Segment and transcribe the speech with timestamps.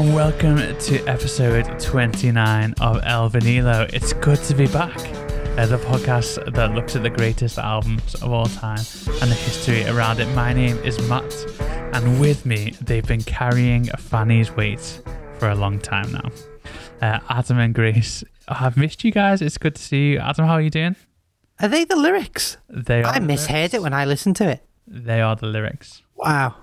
[0.00, 3.86] and welcome to episode 29 of El Vinilo.
[3.92, 4.96] It's good to be back.
[5.58, 8.78] Uh, the podcast that looks at the greatest albums of all time
[9.20, 10.26] and the history around it.
[10.34, 11.30] My name is Matt,
[11.92, 15.02] and with me, they've been carrying Fanny's weight
[15.38, 16.30] for a long time now.
[17.02, 19.42] Uh, Adam and Grace, I've missed you guys.
[19.42, 20.18] It's good to see you.
[20.18, 20.96] Adam, how are you doing?
[21.60, 22.56] Are they the lyrics?
[22.70, 23.74] They are I misheard lyrics.
[23.74, 24.66] it when I listened to it.
[24.86, 26.00] They are the lyrics.
[26.16, 26.54] Wow.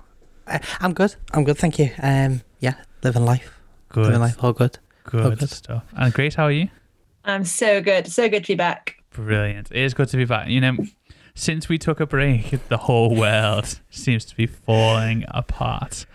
[0.48, 1.14] I, I'm good.
[1.32, 1.90] I'm good, thank you.
[2.02, 3.58] Um, yeah, living life.
[3.90, 4.78] Good, Living life, all good.
[5.04, 5.48] good good.
[5.50, 5.84] stuff.
[5.96, 6.68] And Grace, how are you?
[7.24, 8.06] I'm so good.
[8.06, 9.02] So good to be back.
[9.10, 9.70] Brilliant.
[9.70, 10.48] It is good to be back.
[10.48, 10.76] You know,
[11.34, 16.06] since we took a break, the whole world seems to be falling apart.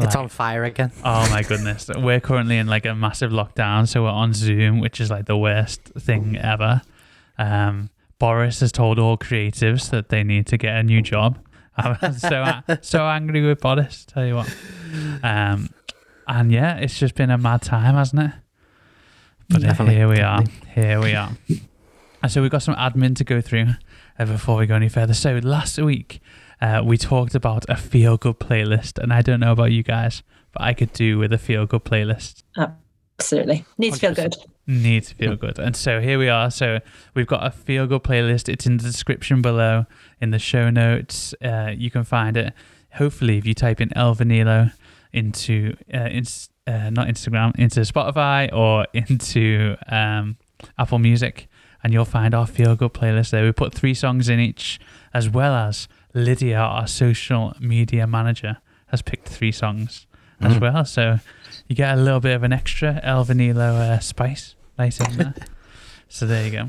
[0.00, 0.90] It's on fire again.
[1.04, 1.88] Oh my goodness.
[1.96, 5.36] We're currently in like a massive lockdown, so we're on Zoom, which is like the
[5.36, 6.82] worst thing ever.
[7.38, 11.38] Um, Boris has told all creatives that they need to get a new job.
[11.76, 14.54] I'm so so angry with Boris, tell you what.
[15.22, 15.70] Um,
[16.26, 18.30] and yeah, it's just been a mad time, hasn't it?
[19.48, 20.42] But uh, Definitely, here we are.
[20.74, 21.30] Here we are.
[22.22, 23.66] And so we've got some admin to go through
[24.18, 25.12] uh, before we go any further.
[25.12, 26.20] So last week,
[26.60, 30.22] uh, we talked about a feel good playlist, and I don't know about you guys,
[30.52, 32.42] but I could do with a feel good playlist.
[33.18, 33.64] Absolutely.
[33.78, 34.34] Needs to feel good.
[34.66, 35.58] Need to feel good.
[35.58, 36.50] And so here we are.
[36.50, 36.80] So
[37.14, 38.48] we've got a feel good playlist.
[38.48, 39.86] It's in the description below,
[40.20, 41.34] in the show notes.
[41.42, 42.52] Uh, you can find it.
[42.94, 44.72] Hopefully, if you type in El Vinilo
[45.12, 50.36] into uh, ins- uh, not Instagram, into Spotify or into um,
[50.78, 51.48] Apple Music,
[51.82, 53.44] and you'll find our feel good playlist there.
[53.44, 54.80] We put three songs in each,
[55.12, 60.06] as well as Lydia, our social media manager, has picked three songs
[60.40, 60.60] as Mm.
[60.60, 60.84] well.
[60.84, 61.18] So
[61.68, 65.34] you get a little bit of an extra El Vinilo uh, spice nice in there.
[66.08, 66.68] so there you go.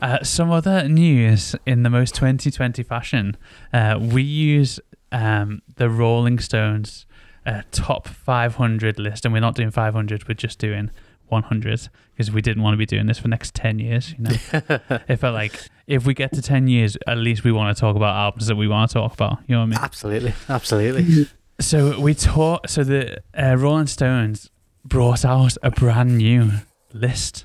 [0.00, 3.36] Uh, some other news in the most 2020 fashion.
[3.72, 4.78] Uh, we use
[5.12, 7.06] um, the Rolling Stones
[7.46, 10.28] uh, top 500 list, and we're not doing 500.
[10.28, 10.90] We're just doing
[11.28, 14.12] 100 because we didn't want to be doing this for the next 10 years.
[14.12, 17.74] You know, if I like, if we get to 10 years, at least we want
[17.74, 19.38] to talk about albums that we want to talk about.
[19.46, 19.78] You know what I mean?
[19.80, 20.34] Absolutely.
[20.48, 21.28] Absolutely.
[21.58, 22.68] So we taught.
[22.70, 24.50] So the uh, Rolling Stones
[24.84, 26.50] brought out a brand new
[26.92, 27.44] list.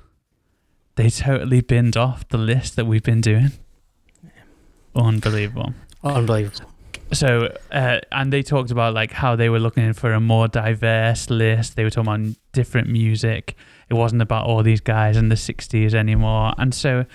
[0.95, 3.51] They totally binned off the list that we've been doing.
[4.95, 5.73] Unbelievable.
[6.03, 6.69] Unbelievable.
[7.13, 11.29] So, uh, and they talked about like how they were looking for a more diverse
[11.29, 11.75] list.
[11.75, 13.55] They were talking about different music.
[13.89, 16.53] It wasn't about all these guys in the '60s anymore.
[16.57, 17.05] And so,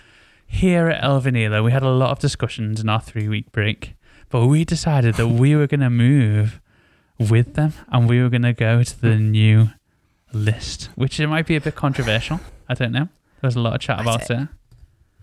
[0.47, 3.95] here at El Vinilo, we had a lot of discussions in our three-week break,
[4.29, 6.61] but we decided that we were going to move
[7.19, 9.71] with them, and we were going to go to the new
[10.33, 12.41] list, which it might be a bit controversial.
[12.69, 13.09] I don't know.
[13.41, 14.49] There was a lot of chat about it.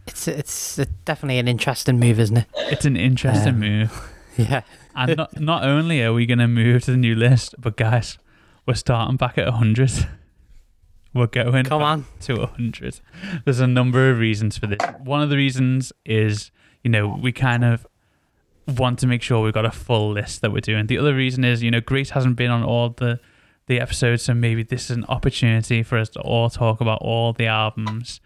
[0.07, 2.45] It's it's definitely an interesting move, isn't it?
[2.55, 4.09] It's an interesting Um, move.
[4.35, 4.61] Yeah.
[4.95, 8.17] And not, not only are we going to move to the new list, but guys,
[8.65, 9.91] we're starting back at 100.
[11.13, 12.05] We're going Come on.
[12.21, 12.99] to 100.
[13.45, 14.79] There's a number of reasons for this.
[15.03, 16.49] One of the reasons is,
[16.83, 17.85] you know, we kind of
[18.67, 20.87] want to make sure we've got a full list that we're doing.
[20.87, 23.19] The other reason is, you know, Grace hasn't been on all the
[23.67, 27.31] the episodes, so maybe this is an opportunity for us to all talk about all
[27.31, 28.19] the albums.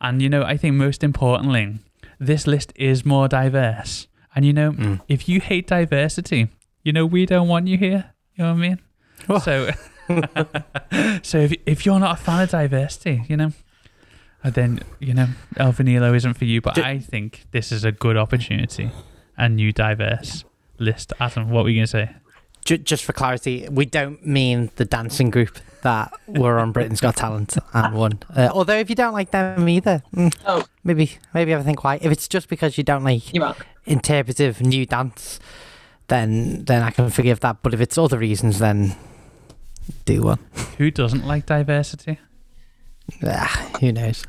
[0.00, 1.78] And you know, I think most importantly,
[2.18, 4.06] this list is more diverse.
[4.34, 5.00] And you know, Mm.
[5.08, 6.48] if you hate diversity,
[6.82, 8.12] you know, we don't want you here.
[8.36, 8.78] You know what I mean?
[9.28, 9.38] Oh.
[9.38, 9.70] So,
[11.22, 13.52] so if, if you're not a fan of diversity, you know,
[14.44, 16.60] then, you know, El Vinilo isn't for you.
[16.62, 18.90] But D- I think this is a good opportunity,
[19.40, 20.44] a new diverse
[20.78, 21.12] list.
[21.18, 22.10] Adam, what were you going to say?
[22.64, 27.16] Ju- just for clarity, we don't mean the dancing group that were on Britain's Got
[27.16, 28.20] Talent and won.
[28.36, 30.64] Uh, although if you don't like them either, mm, Oh.
[30.84, 31.96] maybe maybe have a think why.
[32.02, 33.22] If it's just because you don't like
[33.86, 35.40] interpretive new dance,
[36.08, 37.62] then then I can forgive that.
[37.62, 38.94] But if it's other reasons, then
[40.04, 40.38] do one.
[40.76, 42.18] Who doesn't like diversity?
[43.24, 44.24] Ah, who knows?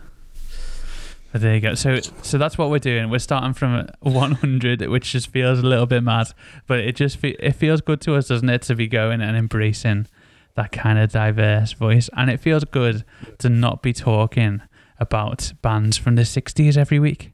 [1.32, 1.76] But there you go.
[1.76, 3.10] So, so that's what we're doing.
[3.10, 6.28] We're starting from 100, which just feels a little bit mad,
[6.68, 9.38] but it just fe- it feels good to us, doesn't it, to be going and
[9.38, 10.08] embracing
[10.56, 13.06] that kind of diverse voice, and it feels good
[13.40, 14.62] to not be talking
[15.00, 17.32] about bands from the 60s every week,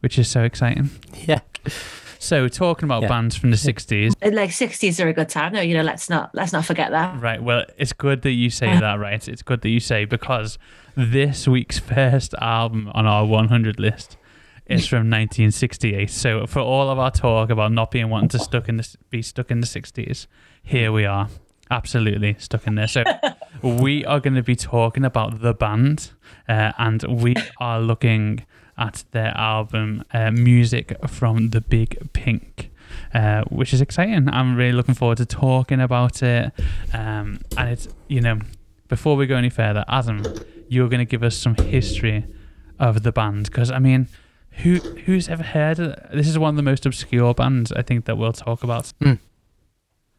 [0.00, 0.90] which is so exciting.
[1.26, 1.40] Yeah.
[2.18, 3.08] So, talking about Yeah.
[3.08, 6.10] bands from the 60s, uh, Like 60s are a good time though, you know, let's
[6.10, 7.20] not let's not forget that.
[7.20, 7.42] Right.
[7.42, 9.26] Well, it's good that you say that, right?
[9.28, 10.58] It's good that you say because
[10.96, 14.16] this week's first album on our 100 list
[14.66, 16.10] is from 1968.
[16.10, 19.22] So for all of our talk about not being wanting to stuck in the be
[19.22, 20.26] stuck in the 60s,
[20.62, 21.28] here we are,
[21.70, 22.88] absolutely stuck in there.
[22.88, 23.04] So
[23.62, 26.12] we are going to be talking about the band,
[26.48, 28.46] uh, and we are looking
[28.78, 32.70] at their album uh, "Music from the Big Pink."
[33.14, 34.28] uh, which is exciting.
[34.28, 36.52] I'm really looking forward to talking about it.
[36.92, 38.38] Um, and it's, you know,
[38.92, 40.22] before we go any further, Adam,
[40.68, 42.26] you're going to give us some history
[42.78, 43.46] of the band.
[43.46, 44.06] Because, I mean,
[44.50, 45.78] who who's ever heard
[46.12, 48.92] This is one of the most obscure bands I think that we'll talk about.
[49.00, 49.18] Mm.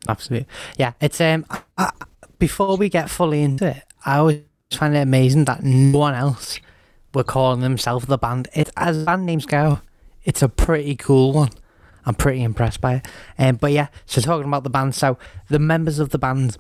[0.08, 0.48] Absolutely.
[0.76, 1.46] Yeah, it's um.
[1.78, 1.92] I,
[2.40, 4.42] before we get fully into it, I always
[4.72, 6.60] find it amazing that no one else
[7.14, 8.48] were calling themselves the band.
[8.56, 9.82] It as band names go,
[10.24, 11.52] it's a pretty cool one.
[12.08, 13.08] I'm pretty impressed by it.
[13.38, 16.58] Um, but yeah, so talking about the band, so the members of the band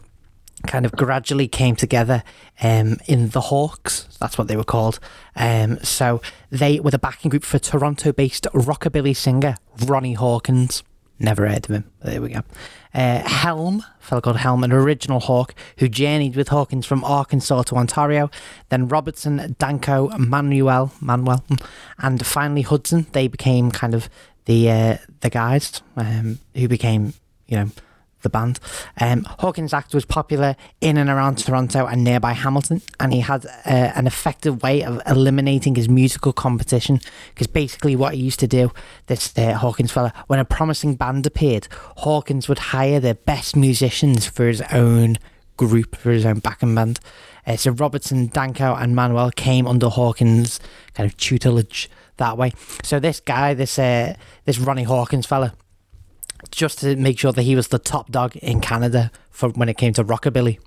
[0.67, 2.23] kind of gradually came together
[2.61, 4.07] um, in the Hawks.
[4.19, 4.99] That's what they were called.
[5.35, 10.83] Um, so they were the backing group for Toronto-based rockabilly singer Ronnie Hawkins.
[11.19, 11.91] Never heard of him.
[12.01, 12.41] There we go.
[12.93, 17.63] Uh, Helm, a fellow called Helm, an original Hawk who journeyed with Hawkins from Arkansas
[17.63, 18.29] to Ontario.
[18.69, 21.43] Then Robertson, Danko, Manuel, Manuel,
[21.99, 23.07] and finally Hudson.
[23.13, 24.09] They became kind of
[24.45, 27.13] the uh, the guys um, who became,
[27.47, 27.69] you know,
[28.23, 28.59] the band.
[28.99, 33.45] Um, Hawkins' act was popular in and around Toronto and nearby Hamilton, and he had
[33.45, 36.99] uh, an effective way of eliminating his musical competition.
[37.29, 38.71] Because basically, what he used to do,
[39.07, 41.67] this uh, Hawkins fella, when a promising band appeared,
[41.97, 45.17] Hawkins would hire the best musicians for his own
[45.57, 46.99] group, for his own backing band.
[47.45, 50.59] Uh, so Robertson, Danko, and Manuel came under Hawkins'
[50.93, 52.53] kind of tutelage that way.
[52.83, 54.15] So this guy, this uh,
[54.45, 55.53] this Ronnie Hawkins fella,
[56.51, 59.77] just to make sure that he was the top dog in Canada for when it
[59.77, 60.59] came to rockabilly.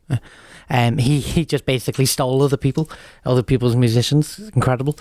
[0.69, 2.91] Um, he he just basically stole other people,
[3.25, 4.39] other people's musicians.
[4.55, 4.99] Incredible.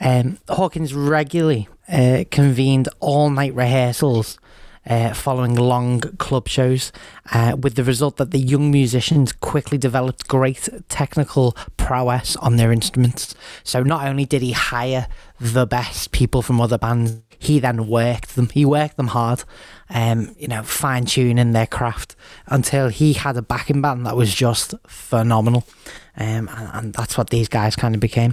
[0.00, 4.38] Um, Hawkins regularly uh, convened all night rehearsals.
[4.86, 6.92] Uh, following long club shows,
[7.32, 12.72] uh, with the result that the young musicians quickly developed great technical prowess on their
[12.72, 13.34] instruments.
[13.64, 15.06] So, not only did he hire
[15.38, 18.48] the best people from other bands, he then worked them.
[18.48, 19.44] He worked them hard,
[19.90, 22.14] um, you know, fine tuning their craft
[22.46, 25.66] until he had a backing band that was just phenomenal.
[26.20, 28.32] Um, and, and, that's what these guys kind of became.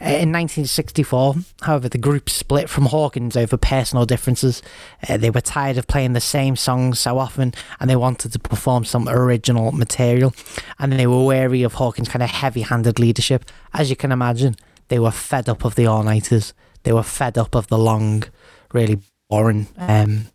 [0.00, 4.62] Uh, in 1964, however, the group split from Hawkins over personal differences.
[5.06, 8.38] Uh, they were tired of playing the same songs so often and they wanted to
[8.38, 10.34] perform some original material.
[10.78, 13.44] And they were wary of Hawkins' kind of heavy handed leadership.
[13.74, 14.56] As you can imagine,
[14.88, 16.54] they were fed up of the all nighters,
[16.84, 18.24] they were fed up of the long,
[18.72, 19.66] really boring.
[19.76, 20.28] Um,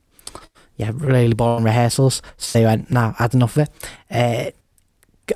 [0.81, 2.21] yeah, really boring rehearsals.
[2.37, 3.69] So they went, "Now, nah, had enough of it."
[4.09, 4.51] Uh,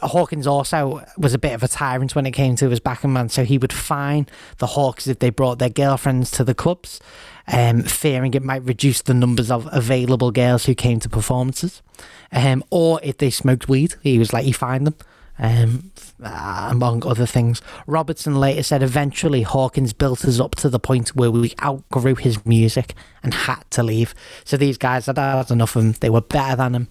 [0.02, 3.30] Hawkins also was a bit of a tyrant when it came to his backing man,
[3.30, 4.26] so he would fine
[4.58, 7.00] the Hawks if they brought their girlfriends to the clubs,
[7.48, 11.84] um, fearing it might reduce the numbers of available girls who came to performances,
[12.32, 14.96] um, or if they smoked weed, he was like he fined them.
[15.38, 15.92] Um,
[16.24, 17.62] among other things.
[17.88, 22.46] Robertson later said eventually Hawkins built us up to the point where we outgrew his
[22.46, 24.16] music and had to leave.
[24.46, 25.92] So these guys had had enough of him.
[26.00, 26.88] They were better than him.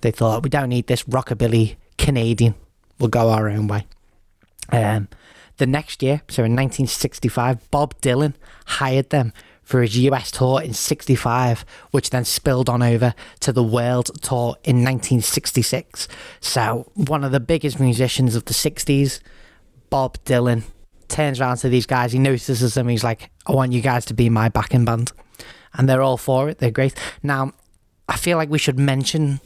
[0.00, 2.56] They thought, we don't need this rockabilly Canadian.
[2.98, 3.86] We'll go our own way.
[4.70, 5.08] Um,
[5.58, 8.34] the next year, so in 1965, Bob Dylan
[8.66, 9.32] hired them
[9.64, 14.56] for his US tour in 65, which then spilled on over to the world tour
[14.62, 16.06] in 1966.
[16.40, 19.20] So, one of the biggest musicians of the 60s,
[19.90, 20.64] Bob Dylan,
[21.08, 22.12] turns around to these guys.
[22.12, 22.88] He notices them.
[22.88, 25.12] He's like, I want you guys to be my backing band.
[25.72, 26.58] And they're all for it.
[26.58, 26.94] They're great.
[27.22, 27.52] Now,
[28.08, 29.40] I feel like we should mention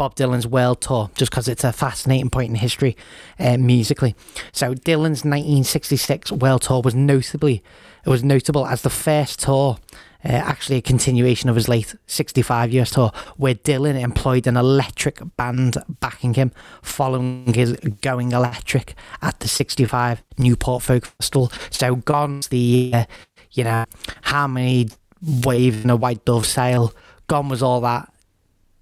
[0.00, 2.96] Bob Dylan's world tour just because it's a fascinating point in history
[3.38, 4.16] uh, musically.
[4.50, 7.62] So Dylan's 1966 world tour was notably
[8.06, 9.76] it was notable as the first tour,
[10.24, 15.20] uh, actually a continuation of his late 65 years tour, where Dylan employed an electric
[15.36, 21.52] band backing him following his going electric at the 65 Newport Folk Festival.
[21.68, 23.04] So Gone's the, uh,
[23.52, 23.84] you know,
[24.22, 24.88] how many
[25.20, 26.94] waving a white dove sail.
[27.26, 28.10] Gone was all that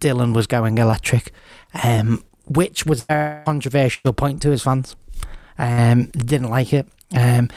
[0.01, 1.33] Dylan was going electric,
[1.83, 4.97] um, which was a controversial point to his fans.
[5.59, 6.87] Um, didn't like it.
[7.17, 7.49] Um,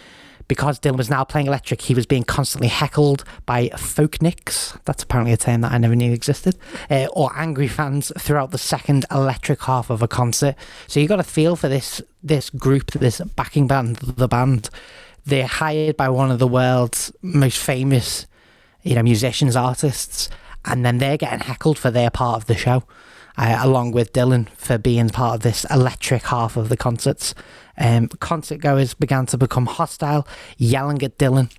[0.52, 4.78] because Dylan was now playing electric, he was being constantly heckled by folkniks.
[4.84, 6.58] That's apparently a term that I never knew existed.
[6.90, 10.56] Uh, or angry fans throughout the second electric half of a concert.
[10.88, 14.70] So you got a feel for this this group, this backing band, the band.
[15.26, 18.26] They're hired by one of the world's most famous,
[18.84, 20.30] you know, musicians, artists,
[20.66, 22.84] and then they're getting heckled for their part of the show,
[23.38, 27.34] uh, along with Dylan for being part of this electric half of the concerts.
[27.78, 30.28] Um, concert goers began to become hostile,
[30.58, 31.52] yelling at Dylan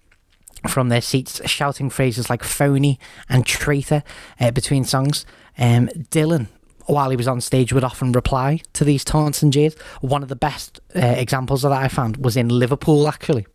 [0.68, 4.02] from their seats, shouting phrases like phony and traitor
[4.40, 5.26] uh, between songs.
[5.58, 6.46] Um, Dylan,
[6.86, 9.74] while he was on stage, would often reply to these taunts and jeers.
[10.00, 13.46] One of the best uh, examples of that I found was in Liverpool, actually,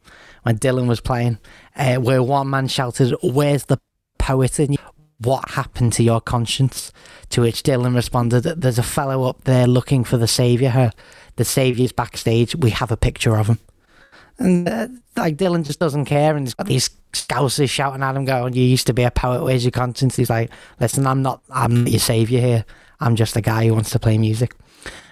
[0.43, 1.39] when Dylan was playing,
[1.75, 3.79] uh, where one man shouted, Where's the
[4.17, 4.96] poet in you?
[5.19, 6.91] What happened to your conscience?
[7.29, 10.91] To which Dylan responded, There's a fellow up there looking for the saviour.
[11.35, 12.55] The saviour's backstage.
[12.55, 13.59] We have a picture of him.
[14.39, 18.25] And uh, like Dylan just doesn't care, and he's got these scousers shouting at him,
[18.25, 19.43] going, "You used to be a poet.
[19.43, 21.41] Where's your conscience?" He's like, "Listen, I'm not.
[21.49, 22.65] I'm not your savior here.
[22.99, 24.55] I'm just a guy who wants to play music."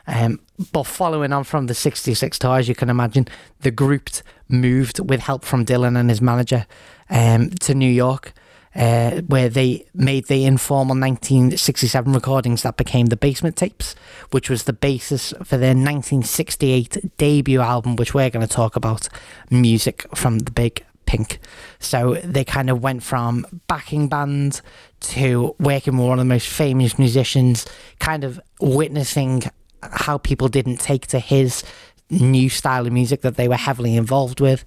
[0.08, 0.40] Um,
[0.72, 3.28] but following on from the 66 tour, as you can imagine,
[3.62, 4.10] the group
[4.48, 6.68] moved with help from Dylan and his manager
[7.10, 8.34] um, to New York,
[8.76, 13.96] uh, where they made the informal 1967 recordings that became the Basement Tapes,
[14.32, 19.08] which was the basis for their 1968 debut album, which we're going to talk about,
[19.50, 21.40] Music from the Big Pink.
[21.80, 24.62] So they kind of went from backing band
[25.02, 27.66] to working with one of the most famous musicians,
[28.00, 29.44] kind of witnessing
[29.84, 31.64] how people didn't take to his
[32.10, 34.66] new style of music that they were heavily involved with,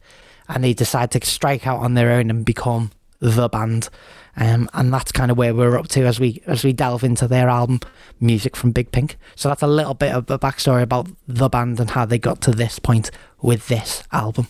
[0.48, 3.88] and they decided to strike out on their own and become the band.
[4.36, 7.26] Um, and that's kind of where we're up to as we as we delve into
[7.26, 7.80] their album,
[8.20, 9.16] music from Big Pink.
[9.34, 12.40] So that's a little bit of a backstory about the band and how they got
[12.42, 13.10] to this point
[13.42, 14.46] with this album.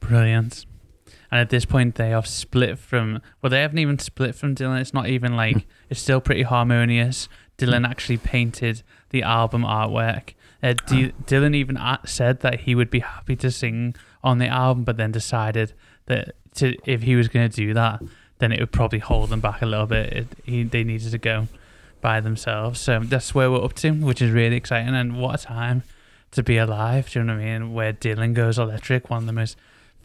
[0.00, 0.66] Brilliant.
[1.30, 3.20] And at this point, they have split from.
[3.42, 4.80] Well, they haven't even split from Dylan.
[4.80, 7.28] It's not even like it's still pretty harmonious.
[7.58, 10.34] Dylan actually painted the album artwork.
[10.62, 14.84] Uh, D- Dylan even said that he would be happy to sing on the album,
[14.84, 15.72] but then decided
[16.06, 18.02] that to if he was going to do that,
[18.38, 20.12] then it would probably hold them back a little bit.
[20.12, 21.48] It, he, they needed to go
[22.00, 22.80] by themselves.
[22.80, 24.94] So that's where we're up to, which is really exciting.
[24.94, 25.82] And what a time
[26.32, 27.10] to be alive!
[27.10, 27.72] Do you know what I mean?
[27.72, 29.56] Where Dylan goes electric, one of the most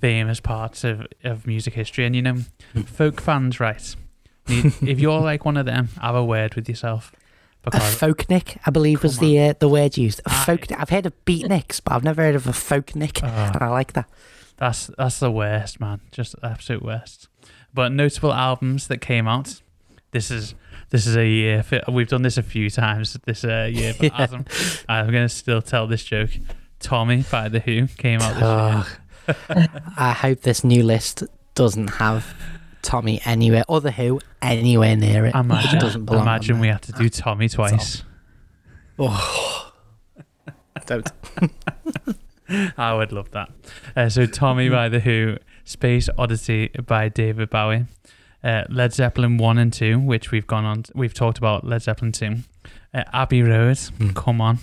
[0.01, 2.05] famous parts of, of music history.
[2.05, 2.37] And you know,
[2.85, 3.95] folk fans, right?
[4.47, 7.11] Need, if you're like one of them, have a word with yourself.
[7.65, 10.19] A folknick, I believe, was the uh, the word used.
[10.25, 10.69] A I- folk.
[10.73, 13.27] I've heard of beatniks, but I've never heard of a folknick, Oh.
[13.27, 14.09] and I like that.
[14.63, 15.99] That's that's the worst, man.
[16.13, 17.27] Just absolute worst.
[17.73, 19.61] But notable albums that came out.
[20.11, 20.55] This is
[20.89, 21.63] this is a year.
[21.63, 23.19] For, we've done this a few times.
[23.25, 24.21] This uh, year, but Yeah.
[24.21, 24.45] Adam,
[24.87, 26.29] I'm gonna still tell this joke.
[26.79, 28.85] Tommy by the Who came out
[29.27, 29.67] this year.
[29.97, 31.23] I hope this new list
[31.55, 32.33] doesn't have
[32.81, 35.35] Tommy anywhere, or the Who anywhere near it.
[35.35, 36.21] Imagine, it doesn't belong.
[36.21, 38.03] imagine we had to do Tommy twice.
[38.97, 39.73] Oh.
[40.85, 41.11] Don't.
[42.77, 43.49] I would love that.
[43.95, 47.85] Uh, so Tommy by the Who, Space Odyssey by David Bowie,
[48.43, 50.83] uh, Led Zeppelin one and two, which we've gone on.
[50.93, 52.37] We've talked about Led Zeppelin two,
[52.93, 54.15] uh, Abbey Road, Mm.
[54.15, 54.59] Come On,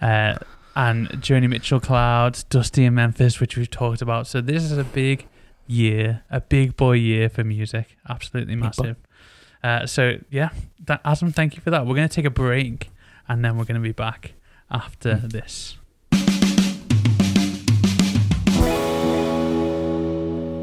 [0.00, 0.36] uh,
[0.76, 4.26] and Joni Mitchell Cloud, Dusty in Memphis, which we've talked about.
[4.26, 5.26] So this is a big
[5.66, 7.96] year, a big boy year for music.
[8.08, 8.96] Absolutely massive.
[9.62, 10.50] Uh, so yeah,
[10.84, 11.86] that, Adam, thank you for that.
[11.86, 12.90] We're going to take a break,
[13.28, 14.32] and then we're going to be back
[14.70, 15.32] after Mm.
[15.32, 15.78] this.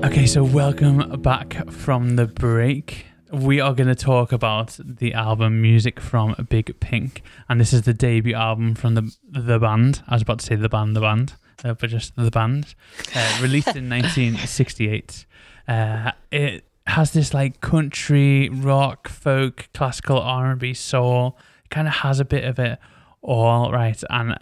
[0.03, 3.05] Okay, so welcome back from the break.
[3.31, 7.83] We are going to talk about the album Music from Big Pink, and this is
[7.83, 10.01] the debut album from the the band.
[10.07, 12.73] I was about to say the band, the band, uh, but just the band.
[13.15, 15.27] Uh, released in 1968.
[15.67, 21.37] Uh, it has this like country, rock, folk, classical, R&B, soul.
[21.69, 22.79] Kind of has a bit of it
[23.21, 24.01] all, right?
[24.09, 24.35] And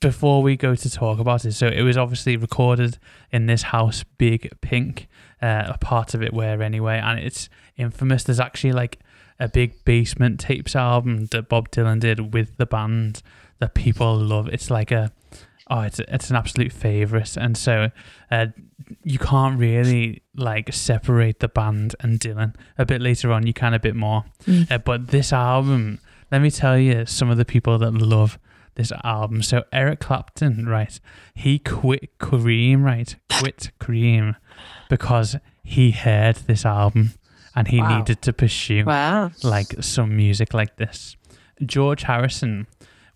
[0.00, 2.98] before we go to talk about it, so it was obviously recorded
[3.32, 5.08] in this house, Big Pink,
[5.42, 8.24] uh, a part of it where anyway, and it's infamous.
[8.24, 8.98] There's actually like
[9.38, 13.22] a big basement tapes album that Bob Dylan did with the band
[13.58, 14.48] that people love.
[14.48, 15.12] It's like a
[15.68, 17.90] oh, it's it's an absolute favorite, and so
[18.30, 18.46] uh,
[19.04, 22.54] you can't really like separate the band and Dylan.
[22.78, 24.70] A bit later on, you can a bit more, Mm.
[24.70, 25.98] uh, but this album,
[26.30, 28.38] let me tell you, some of the people that love
[28.74, 29.42] this album.
[29.42, 30.98] So Eric Clapton, right?
[31.34, 33.14] He quit Cream, right?
[33.38, 34.36] Quit Cream
[34.88, 37.12] because he heard this album
[37.54, 37.98] and he Wow.
[37.98, 39.32] needed to pursue Wow.
[39.42, 41.16] like some music like this.
[41.64, 42.66] George Harrison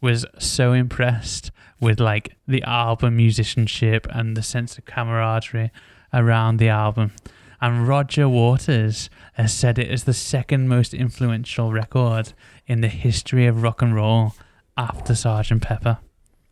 [0.00, 5.70] was so impressed with like the album musicianship and the sense of camaraderie
[6.12, 7.12] around the album.
[7.60, 12.34] And Roger Waters has said it is the second most influential record
[12.66, 14.34] in the history of rock and roll
[14.76, 15.98] after Sergeant Pepper.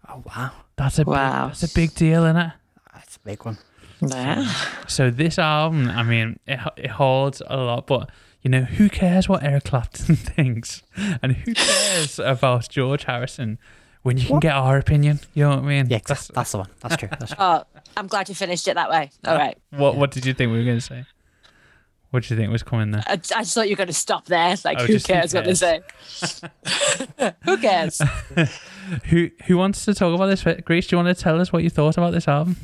[0.09, 1.47] Oh wow, That's a Wow.
[1.47, 2.52] big, that's a big deal, isn't it?
[2.95, 3.59] that's a big one.
[4.00, 4.52] Yeah.
[4.88, 8.11] So this album, I mean, it, it holds a lot, but
[8.43, 10.83] you know, who cares what Eric Clapton thinks,
[11.23, 13.59] and who cares about George Harrison
[14.02, 14.43] when you can What?
[14.43, 15.21] get our opinion?
[15.35, 15.87] You know what I mean?
[15.88, 16.69] Yeah, That's, that's, that's the one.
[16.81, 17.09] That's true.
[17.09, 17.37] That's true.
[17.38, 17.62] Oh,
[17.97, 19.11] I'm glad you finished it that way.
[19.25, 19.57] All right.
[19.71, 19.95] what.
[19.97, 21.05] What did you think we were going to say?
[22.12, 23.02] What do you think was coming there?
[23.07, 24.54] I, I just thought you were going to stop there.
[24.66, 25.81] Like, Oh, who just who cares what they say?
[27.45, 28.02] who cares?
[29.07, 30.45] who Who wants to talk about this?
[30.62, 32.57] Grace, do you want to tell us what you thought about this album?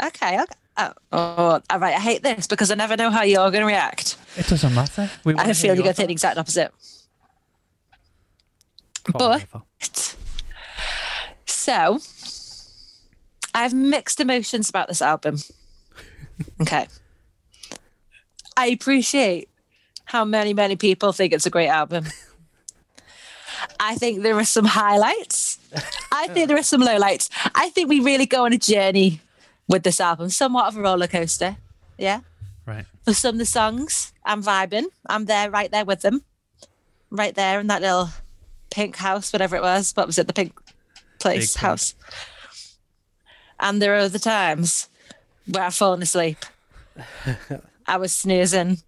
[0.00, 0.40] Okay.
[0.40, 0.54] okay.
[0.76, 1.96] Oh, oh, all right.
[1.96, 4.16] I hate this because I never know how you're going to react.
[4.36, 5.10] It doesn't matter.
[5.24, 6.72] We I wanna have a you're going to take the exact opposite.
[9.12, 9.46] But-
[11.46, 11.98] So,
[13.52, 15.38] I have mixed emotions about this album.
[16.62, 16.86] okay.
[18.60, 19.48] I appreciate
[20.04, 22.04] how many, many people think it's a great album.
[23.80, 25.58] I think there are some highlights.
[26.12, 27.30] I think there are some lowlights.
[27.54, 29.22] I think we really go on a journey
[29.66, 31.56] with this album, somewhat of a roller coaster.
[31.96, 32.20] Yeah.
[32.66, 32.84] Right.
[33.06, 34.88] For some of the songs, I'm vibing.
[35.06, 36.22] I'm there, right there with them,
[37.10, 38.10] right there in that little
[38.68, 39.92] pink house, whatever it was.
[39.92, 40.26] What was it?
[40.26, 40.52] The pink
[41.18, 41.62] place Pink.
[41.62, 41.94] house.
[43.58, 44.90] And there are other times
[45.46, 46.44] where I've fallen asleep.
[47.90, 48.78] I was snoozing.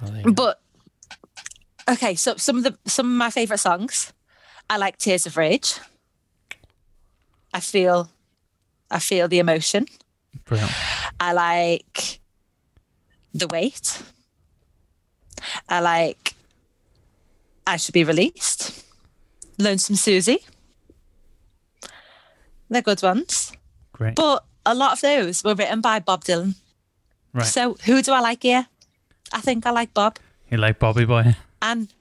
[0.00, 0.32] Well, there you go.
[0.32, 0.60] But
[1.90, 4.12] okay, so some of the some of my favorite songs,
[4.70, 5.80] I like Tears of Rage.
[7.52, 8.10] I feel,
[8.92, 9.86] I feel the emotion.
[10.44, 10.70] Brilliant.
[11.18, 12.20] I like
[13.34, 14.00] the weight.
[15.68, 16.34] I like
[17.66, 18.84] I should be released.
[19.58, 20.44] Lonesome Susie.
[22.70, 23.52] They're good ones.
[23.92, 24.14] Great.
[24.14, 26.54] But a lot of those were written by Bob Dylan.
[27.32, 27.46] Right.
[27.46, 28.66] So who do I like here?
[29.32, 30.18] I think I like Bob.
[30.50, 31.36] You like Bobby Boy?
[31.60, 31.92] And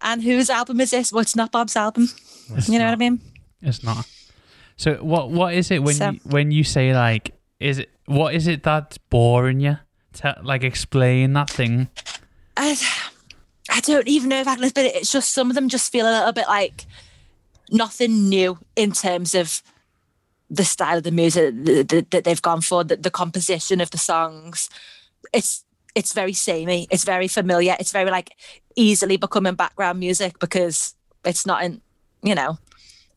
[0.00, 1.12] and whose album is this?
[1.12, 2.08] Well, it's not Bob's album.
[2.54, 2.90] It's you know not.
[2.98, 3.20] what I mean?
[3.62, 4.06] It's not.
[4.76, 8.34] So what what is it when So- you, when you say like is it what
[8.34, 9.78] is it that's boring you?
[10.12, 11.88] Tell, like explain that thing.
[12.56, 12.76] I,
[13.70, 14.94] I don't even know if I can explain it.
[14.96, 16.86] It's just some of them just feel a little bit like
[17.70, 19.62] nothing new in terms of
[20.48, 23.90] the style of the music that, that, that they've gone for, the, the composition of
[23.90, 24.70] the songs.
[25.32, 26.86] It's it's very samey.
[26.90, 27.74] It's very familiar.
[27.80, 28.30] It's very like
[28.76, 31.80] easily becoming background music because it's not in,
[32.22, 32.58] you know,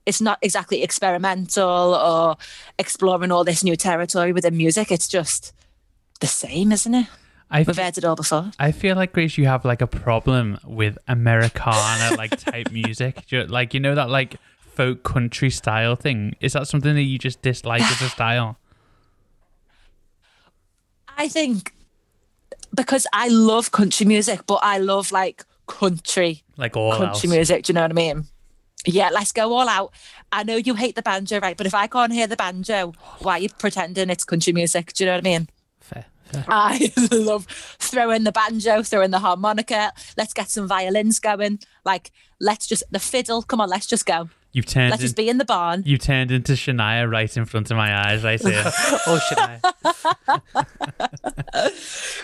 [0.06, 2.38] it's not exactly experimental or
[2.80, 4.92] exploring all this new territory within music.
[4.92, 5.54] It's just
[6.22, 7.08] the same, isn't it?
[7.52, 8.52] I We've heard it all before.
[8.60, 13.26] I feel like Grace, you have like a problem with Americana like type music.
[13.32, 14.38] Like you know that like
[14.80, 16.36] folk country style thing.
[16.39, 18.58] Is that something that you just dislike as a style?
[21.18, 21.74] I think
[22.74, 27.02] because I love country music, but I love like country Like all else.
[27.02, 27.65] country music.
[27.65, 28.24] Do you know what I mean?
[28.86, 29.92] Yeah, let's go all out.
[30.32, 31.58] I know you hate the banjo, right?
[31.58, 34.94] But if I can't hear the banjo, why are you pretending it's country music?
[34.94, 35.50] Do you know what I mean?
[35.82, 36.46] Fair, fair.
[36.48, 37.46] I love
[37.80, 39.92] throwing the banjo, throwing the harmonica.
[40.15, 41.60] Let's get some violins going.
[41.84, 43.42] Like, let's just the fiddle.
[43.42, 44.30] Come on, let's just go.
[44.52, 45.84] You've turned Let's in, just be in the barn.
[45.86, 48.64] you turned into Shania right in front of my eyes right here.
[48.66, 49.60] Oh, should I?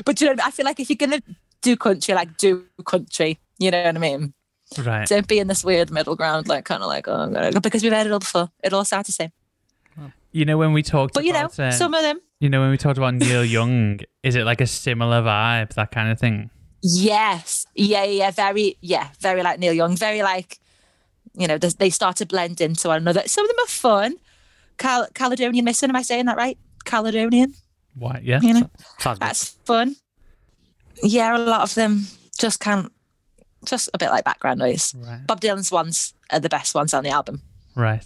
[0.05, 1.21] But you know, I, feel like if you're gonna
[1.61, 3.39] do country, like do country.
[3.59, 4.33] You know what I mean?
[4.83, 5.07] right.
[5.07, 7.83] Don't be in this weird middle ground, like kind of like oh, I'm gonna- because
[7.83, 8.49] we've heard it all before.
[8.63, 9.31] It all sounds the same.
[10.31, 12.69] You know when we talked But you know, uh, some of them, you know when
[12.69, 16.49] we talked about Neil Young, is it like a similar vibe, that kind of thing?
[16.81, 20.59] yes, yeah, yeah, very, yeah, very like Neil Young, very like,
[21.37, 23.23] you know, they they start to blend into one another.
[23.25, 24.15] Some of them are fun.
[24.77, 26.57] Cal- Caledonian Missing, am I saying that right?
[26.83, 27.53] Caledonian,
[27.95, 28.23] What?
[28.23, 28.41] Yeah.
[28.41, 28.69] you know,
[29.19, 29.95] that's fun.
[31.01, 32.05] Yeah, a lot of them
[32.37, 32.91] just can't,
[33.65, 34.93] just a bit like background noise.
[34.95, 35.25] Right.
[35.25, 37.41] Bob Dylan's ones are the best ones on the album.
[37.75, 38.05] Right.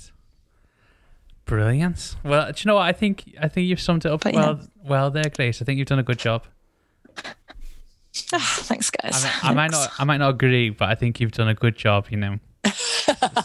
[1.46, 2.16] Brilliant.
[2.24, 2.84] Well, do you know what?
[2.88, 4.60] I think I think you've summed it up But, well.
[4.84, 5.62] Well, there, Grace.
[5.62, 6.44] I think you've done a good job.
[8.34, 9.24] Ah, thanks, I, guys.
[9.24, 11.76] mean, I might not, I might not agree, but I think you've done a good
[11.76, 12.08] job.
[12.12, 12.40] You know,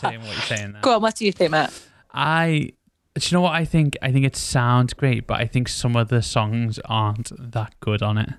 [0.01, 0.83] saying what you're saying there.
[0.83, 1.73] Go on, what do you think, Matt?
[2.13, 2.73] I,
[3.15, 3.97] do you know what I think?
[4.03, 8.03] I think it sounds great, but I think some of the songs aren't that good
[8.03, 8.31] on it.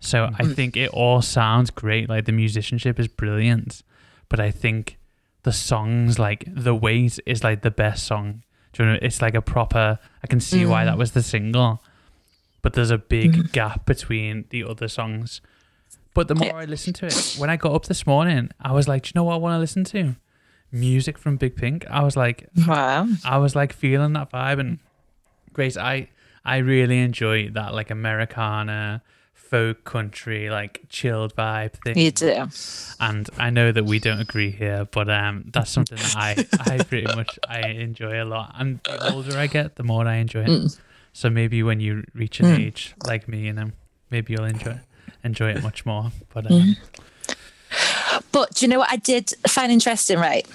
[0.00, 0.34] So hmm.
[0.38, 2.08] I think it all sounds great.
[2.08, 3.82] Like the musicianship is brilliant,
[4.28, 4.98] but I think
[5.44, 8.42] the songs, like the weight, is like the best song.
[8.72, 8.98] Do you know?
[9.00, 9.98] It's like a proper.
[10.22, 10.98] I can see why that mm.
[10.98, 11.82] was the single,
[12.62, 13.52] but there's a big mm.
[13.52, 15.40] gap between the other songs.
[16.14, 16.56] But the more.
[16.56, 19.12] I listen to it, when I got up this morning, I was like, do you
[19.14, 20.16] know what I want to listen to?
[20.72, 21.86] Music from Big Pink.
[21.90, 23.06] I was like, Wow.
[23.24, 24.78] I was like feeling that vibe and
[25.52, 26.08] Grace, I
[26.44, 29.02] I really enjoy that like Americana
[29.34, 31.98] folk country like chilled vibe thing.
[31.98, 32.48] You do.
[33.00, 36.82] And I know that we don't agree here, but um that's something that I I
[36.82, 38.54] pretty much I enjoy a lot.
[38.58, 40.48] And the older I get, the more I enjoy it.
[40.48, 40.78] Mm.
[41.12, 42.58] So maybe when you reach an Mm.
[42.66, 43.70] age like me, you know,
[44.10, 44.80] maybe you'll enjoy
[45.22, 46.10] enjoy it much more.
[46.32, 46.76] But Mm.
[48.32, 50.46] But do you know what I did find interesting, right?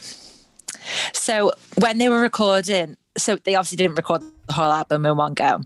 [1.13, 5.34] So when they were recording, so they obviously didn't record the whole album in one
[5.34, 5.62] go,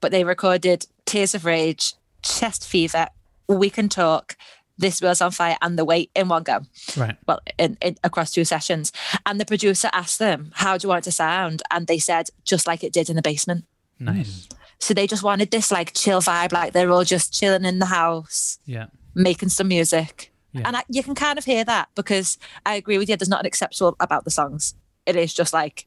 [0.00, 3.08] but they recorded Tears of Rage, Chest Fever,
[3.48, 4.36] We Can Talk,
[4.78, 6.60] This World's on Fire, and The Weight in one go.
[6.96, 7.16] right.
[7.26, 8.92] Well, in, in across two sessions.
[9.26, 11.62] And the producer asked them, How do you want it to sound?
[11.70, 13.64] And they said, just like it did in the basement.
[13.98, 14.48] Nice.
[14.78, 17.86] So they just wanted this like chill vibe, like they're all just chilling in the
[17.86, 18.86] house, Yeah.
[19.14, 20.31] making some music.
[20.52, 20.62] Yeah.
[20.66, 23.16] And I, you can kind of hear that because I agree with you.
[23.16, 24.74] There's nothing acceptable about the songs.
[25.06, 25.86] It is just like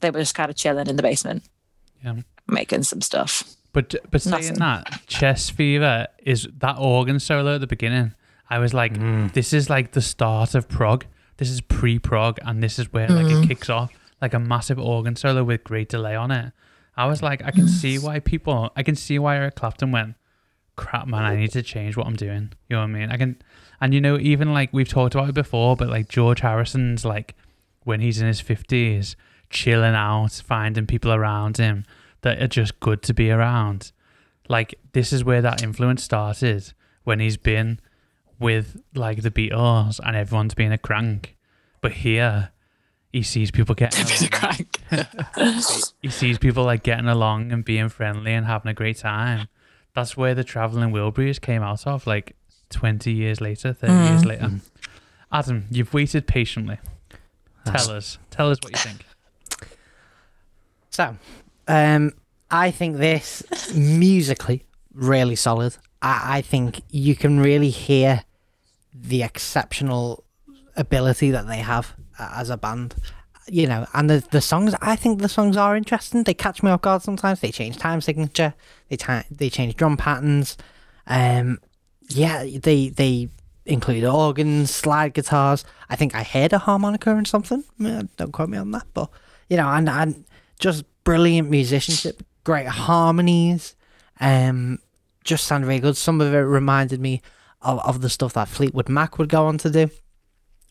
[0.00, 1.44] they were just kind of chilling in the basement,
[2.04, 2.16] Yeah.
[2.46, 3.44] making some stuff.
[3.72, 4.58] But but saying Nothing.
[4.58, 8.14] that, Chest Fever is that organ solo at the beginning.
[8.50, 9.32] I was like, mm.
[9.32, 11.06] this is like the start of prog.
[11.38, 13.48] This is pre-prog, and this is where like it mm-hmm.
[13.48, 13.92] kicks off
[14.24, 16.52] like a massive organ solo with great delay on it.
[16.96, 20.14] I was like, I can see why people, I can see why Eric Clapton went,
[20.76, 22.52] crap, man, I need to change what I'm doing.
[22.68, 23.10] You know what I mean?
[23.10, 23.36] I can,
[23.84, 27.34] and you know, even like we've talked about it before, but like George Harrison's like
[27.82, 29.14] when he's in his fifties,
[29.50, 31.84] chilling out, finding people around him
[32.22, 33.92] that are just good to be around.
[34.48, 37.78] Like this is where that influence started when he's been
[38.38, 41.36] with like the Beatles and everyone's being a crank.
[41.82, 42.52] But here
[43.12, 44.06] he sees people getting
[46.00, 49.48] he sees people like getting along and being friendly and having a great time.
[49.92, 52.34] That's where the traveling Wilburys came out of, like
[52.70, 54.50] twenty years later, 30 years later.
[55.32, 56.78] Adam, you've waited patiently.
[57.64, 58.18] Tell us.
[58.30, 59.04] Tell us what you think.
[60.90, 61.16] So,
[61.66, 62.12] um,
[62.50, 63.42] I think this
[63.74, 65.76] musically really solid.
[66.00, 68.22] I, I think you can really hear
[68.94, 70.24] the exceptional
[70.76, 72.94] ability that they have uh, as a band.
[73.46, 74.74] You know, and the the songs.
[74.80, 76.22] I think the songs are interesting.
[76.22, 77.40] They catch me off guard sometimes.
[77.40, 78.54] They change time signature.
[78.88, 80.56] They ti they change drum patterns.
[81.06, 81.58] Um,
[82.08, 83.28] yeah, they they
[83.66, 85.64] include organs, slide guitars.
[85.88, 87.64] I think I heard a harmonica and something.
[88.16, 89.10] Don't quote me on that, but
[89.48, 90.24] you know, and and
[90.58, 93.74] just brilliant musicianship, great harmonies.
[94.20, 94.78] Um,
[95.24, 95.96] just sounded very good.
[95.96, 97.22] Some of it reminded me
[97.62, 99.90] of, of the stuff that Fleetwood Mac would go on to do.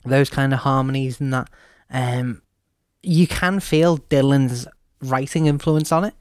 [0.05, 1.49] Those kind of harmonies and that.
[1.89, 2.41] Um,
[3.01, 4.67] you can feel Dylan's
[5.01, 6.13] writing influence on it.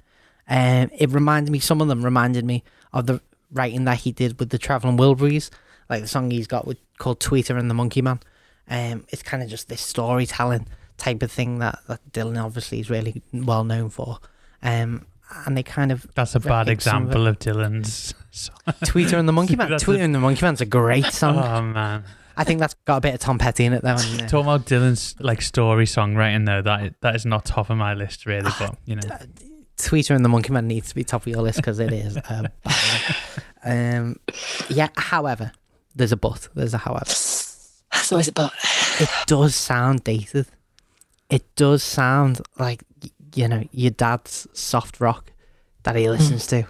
[0.49, 1.61] Um, it reminded me.
[1.61, 3.21] Some of them reminded me of the
[3.53, 5.51] writing that he did with the Traveling Wilburys,
[5.91, 8.21] like the song he's got with called Tweeter and the Monkey Man.
[8.69, 12.89] Um, it's kind of just this storytelling type of thing that, that Dylan obviously is
[12.89, 14.19] really well known for.
[14.63, 15.07] Um,
[15.47, 18.15] and they kind of That's a bad some of example of Dylan's.
[18.31, 18.55] song.
[18.85, 19.71] Tweeter and the Monkey Man.
[19.71, 21.37] That's a- and the Monkey Man's a great song.
[21.39, 22.05] Oh man.
[22.35, 23.97] I think that's got a bit of Tom Petty in it though.
[23.97, 28.25] Talking about Dylan's like story songwriting though, that that is not top of my list
[28.25, 29.03] really, but you know.
[29.79, 32.19] Tweeter and the Monkey Man needs to be top of your list because it is.
[32.29, 32.49] Um,
[33.65, 34.17] um,
[34.69, 34.89] yeah.
[34.97, 35.53] However,
[35.95, 36.49] there's a but.
[36.55, 37.05] There's a however.
[37.07, 38.53] So is it but
[39.01, 40.47] It does sound dated.
[41.31, 42.83] It does sound like
[43.35, 45.33] you know your dad's soft rock
[45.85, 46.57] that he listens to.
[46.59, 46.67] You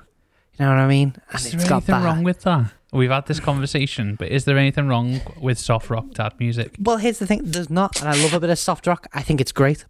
[0.60, 1.14] know what I mean?
[1.30, 2.04] And Is it's there got anything that.
[2.04, 2.72] wrong with that?
[2.92, 6.76] We've had this conversation, but is there anything wrong with soft rock dad music?
[6.78, 7.40] Well, here's the thing.
[7.42, 9.06] There's not, and I love a bit of soft rock.
[9.14, 9.86] I think it's great.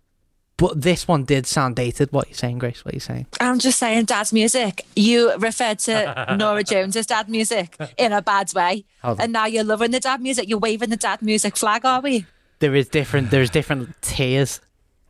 [0.58, 2.12] But this one did sound dated.
[2.12, 2.84] What are you saying, Grace?
[2.84, 3.26] What are you saying?
[3.40, 4.84] I'm just saying dad's music.
[4.94, 8.84] You referred to Norah Jones as dad music in a bad way.
[9.02, 10.48] And now you're loving the dad music.
[10.48, 12.26] You're waving the dad music flag, are we?
[12.60, 13.30] There is different.
[13.30, 14.60] There's different tiers.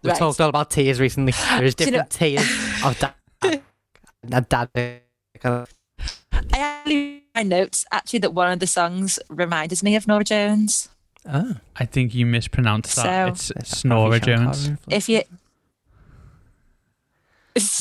[0.03, 0.19] We Right.
[0.19, 1.33] talked all about tiers recently.
[1.59, 3.63] There's Do you know- different tiers of dad.
[4.25, 4.71] That dad.
[4.75, 5.67] I
[6.59, 10.89] actually my notes actually that one of the songs reminded me of Norah Jones.
[11.31, 13.37] Oh, I think you mispronounced that.
[13.37, 14.71] So- it's Is Snora Jones.
[14.89, 15.23] If you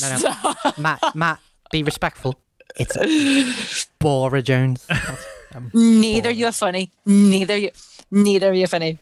[0.02, 0.72] No, no.
[0.78, 1.40] Matt, Matt,
[1.72, 2.40] be respectful.
[2.76, 4.86] It's Bora Jones.
[5.74, 6.92] neither you're funny.
[7.06, 7.72] Neither you
[8.12, 9.00] neither you're funny.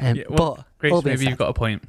[0.00, 1.82] Um, Yeah, well, but Grace, all being maybe said- you've got a point.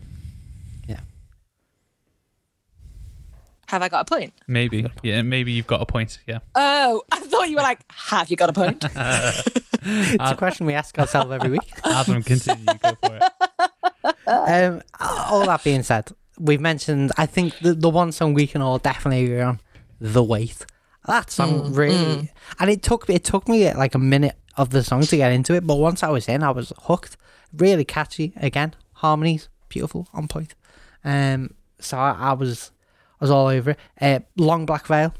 [3.69, 4.33] Have I got a point?
[4.47, 4.87] Maybe.
[5.03, 6.17] Yeah, maybe you've got a point.
[6.25, 6.39] Yeah.
[6.55, 8.83] Oh, I thought you were like, have you got a point?
[8.93, 11.71] it's a question we ask ourselves every week.
[11.85, 12.65] Adam, continue.
[12.65, 14.15] Go for it.
[14.27, 17.11] Um, all that being said, we've mentioned.
[17.15, 19.59] I think the the one song we can all definitely agree on,
[20.01, 20.65] "The Weight."
[21.05, 25.03] That song really, and it took it took me like a minute of the song
[25.03, 27.17] to get into it, but once I was in, I was hooked.
[27.53, 28.33] Really catchy.
[28.35, 30.55] Again, harmonies beautiful, on point.
[31.03, 32.71] Um, so I, I was
[33.19, 33.79] I was all over it.
[33.99, 35.13] Uh, Long Black Veil,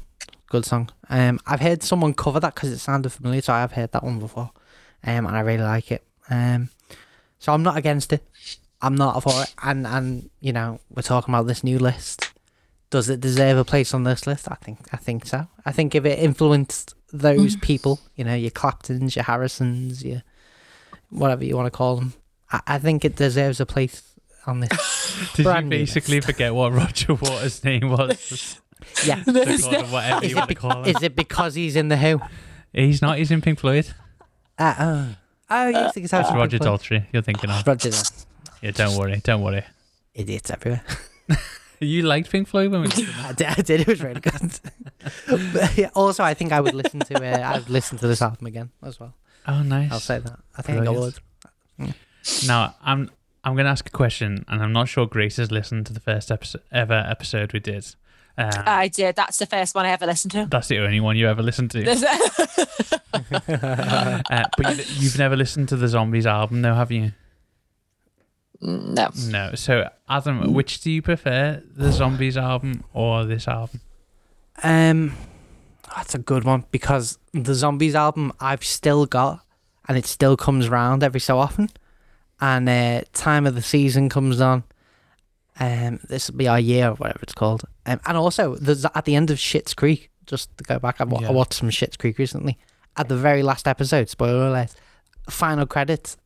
[0.48, 0.90] good song.
[1.08, 4.04] Um, I've heard someone cover that because it sounded familiar, so I have heard that
[4.04, 4.50] one before.
[5.04, 6.04] Um, and I really like it.
[6.28, 6.70] Um,
[7.38, 8.26] so I'm not against it.
[8.82, 9.54] I'm not for it.
[9.62, 12.32] And and you know, we're talking about this new list.
[12.88, 14.50] Does it deserve a place on this list?
[14.50, 15.46] I think I think so.
[15.64, 20.22] I think if it influenced those people, you know, your Claptons, your Harrisons, your
[21.10, 22.14] whatever you want to call them,
[22.50, 24.02] I, I think it deserves a place
[24.46, 25.32] on this.
[25.34, 26.26] Did Brand you basically list.
[26.26, 28.60] forget what Roger Waters' name was?
[29.04, 29.22] Yeah.
[29.24, 30.96] To whatever Is you it, be- call him.
[30.96, 32.18] is it because he's in the Who?
[32.72, 33.18] He's not.
[33.18, 33.92] He's in Pink Floyd.
[34.58, 35.08] Uh, oh,
[35.50, 36.80] oh, yes, the guitar It's from Roger Pink Floyd.
[36.80, 37.06] Daltrey.
[37.12, 37.66] You're thinking of.
[37.66, 38.26] Roger, Daltrey.
[38.62, 39.20] Yeah, don't worry.
[39.22, 39.64] Don't worry.
[40.14, 40.82] idiots everywhere.
[41.78, 43.26] you liked Pink Floyd when we did that?
[43.26, 43.80] I did, I did.
[43.82, 44.60] It was really good.
[45.52, 48.46] but yeah, also, I think I would listen to uh, I'd listen to this album
[48.46, 49.14] again as well.
[49.46, 49.92] Oh, nice.
[49.92, 50.38] I'll say that.
[50.56, 51.20] I think I Brilliant.
[51.78, 51.94] would.
[52.46, 53.10] Now, I'm
[53.42, 56.00] I'm going to ask a question, and I'm not sure Grace has listened to the
[56.00, 57.86] first episode, ever episode we did.
[58.36, 59.16] Um, I did.
[59.16, 60.46] That's the first one I ever listened to.
[60.50, 61.80] that's the only one you ever listened to.
[64.30, 67.12] Uh, but you, you've never listened to the Zombies album, though, have you?
[68.60, 69.08] no.
[69.28, 69.54] No.
[69.54, 73.80] So, Adam, which do you prefer, the Zombies album or this album?
[74.62, 75.16] Um,
[75.94, 79.44] that's a good one because the Zombies album I've still got,
[79.88, 81.68] and it still comes around every so often.
[82.40, 84.64] And uh, time of the season comes on.
[85.58, 87.64] Um, this will be our year or whatever it's called.
[87.84, 90.10] Um, and also there's at the end of Schitt's Creek.
[90.26, 91.28] Just to go back, I, Yeah.
[91.28, 92.56] I watched some Schitt's Creek recently.
[92.96, 94.74] At the very last episode, spoiler alert,
[95.28, 96.16] final credits,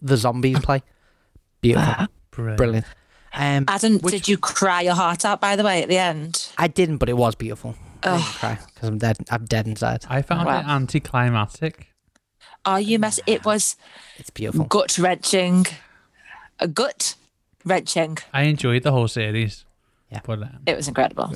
[0.00, 0.82] the zombies play.
[1.62, 2.56] Beautiful, Brilliant.
[2.58, 2.86] brilliant.
[3.34, 6.48] Um, Adam, Which- did you cry your heart out, by the way, at the end?
[6.58, 7.76] I didn't, but it was beautiful.
[8.02, 9.16] I didn't cry because I'm dead.
[9.30, 10.04] I'm dead inside.
[10.08, 10.58] I found Wow.
[10.60, 11.86] it anticlimactic.
[12.64, 13.18] Are you mess?
[13.26, 13.76] It was
[14.18, 14.66] It's beautiful.
[14.66, 15.66] gut wrenching.
[16.60, 17.14] A gut
[17.64, 18.18] wrenching.
[18.32, 19.64] I enjoyed the whole series.
[20.10, 20.20] Yeah.
[20.24, 21.32] But um, It was incredible.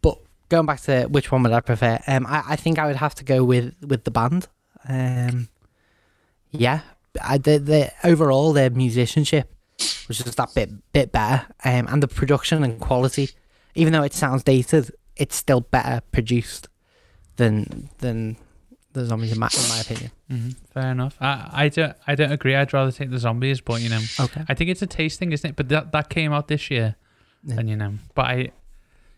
[0.00, 1.98] But going back to which one would I prefer?
[2.06, 4.48] Um, I, I think I would have to go with with the band.
[4.88, 5.48] Um,
[6.50, 6.80] yeah,
[7.22, 9.52] I, the the overall their musicianship
[10.08, 13.30] was just that bit bit better, um, and the production and quality,
[13.74, 16.68] even though it sounds dated, it's still better produced
[17.36, 18.36] than than
[18.94, 20.10] the zombies in my in my opinion.
[20.30, 21.16] mhm, fair enough.
[21.20, 22.54] I, I don't I don't agree.
[22.56, 24.42] I'd rather take the Zombies, but you know, Okay.
[24.48, 25.56] I think it's a taste thing, isn't it?
[25.56, 26.94] But that that came out this year,
[27.44, 27.56] Yeah.
[27.58, 28.50] and you know, but I,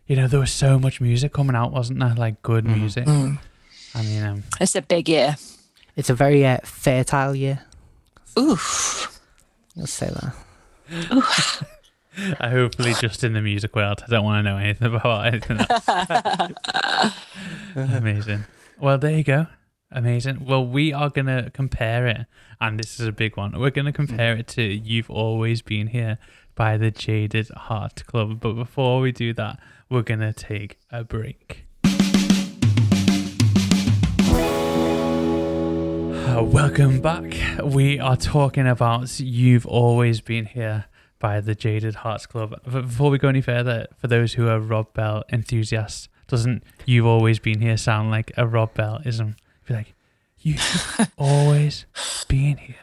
[0.08, 2.14] you know, there was so much music coming out, wasn't there?
[2.14, 2.76] Like good Mhm.
[2.78, 3.38] music, Mm.
[3.94, 5.36] and you know, It's a big year.
[5.96, 7.60] It's a very uh, fertile year.
[8.38, 9.20] Oof.
[9.76, 10.34] Let's say that.
[12.40, 14.02] I hopefully just in the music world.
[14.06, 17.12] I don't want to know anything about anything else.
[17.74, 18.44] Amazing.
[18.80, 19.46] Well, there you go.
[19.92, 20.44] Amazing.
[20.44, 22.27] Well, we are going to compare it,
[22.61, 23.59] and this is a big one.
[23.59, 23.94] We're going to mm.
[23.94, 26.18] compare it to You've Always Been Here
[26.57, 28.40] by the Jaded Heart Club.
[28.40, 31.66] But before we do that, we're going to take a break.
[36.37, 37.37] Welcome back.
[37.62, 40.87] We are talking about You've Always Been Here
[41.20, 42.61] by the Jaded Hearts Club.
[42.64, 47.07] But before we go any further, for those who are Rob Bell enthusiasts, doesn't You've
[47.07, 49.37] Always Been Here sound like a Rob Bell ism?
[49.66, 49.94] Be like,
[50.38, 51.87] You've always
[52.29, 52.76] being here.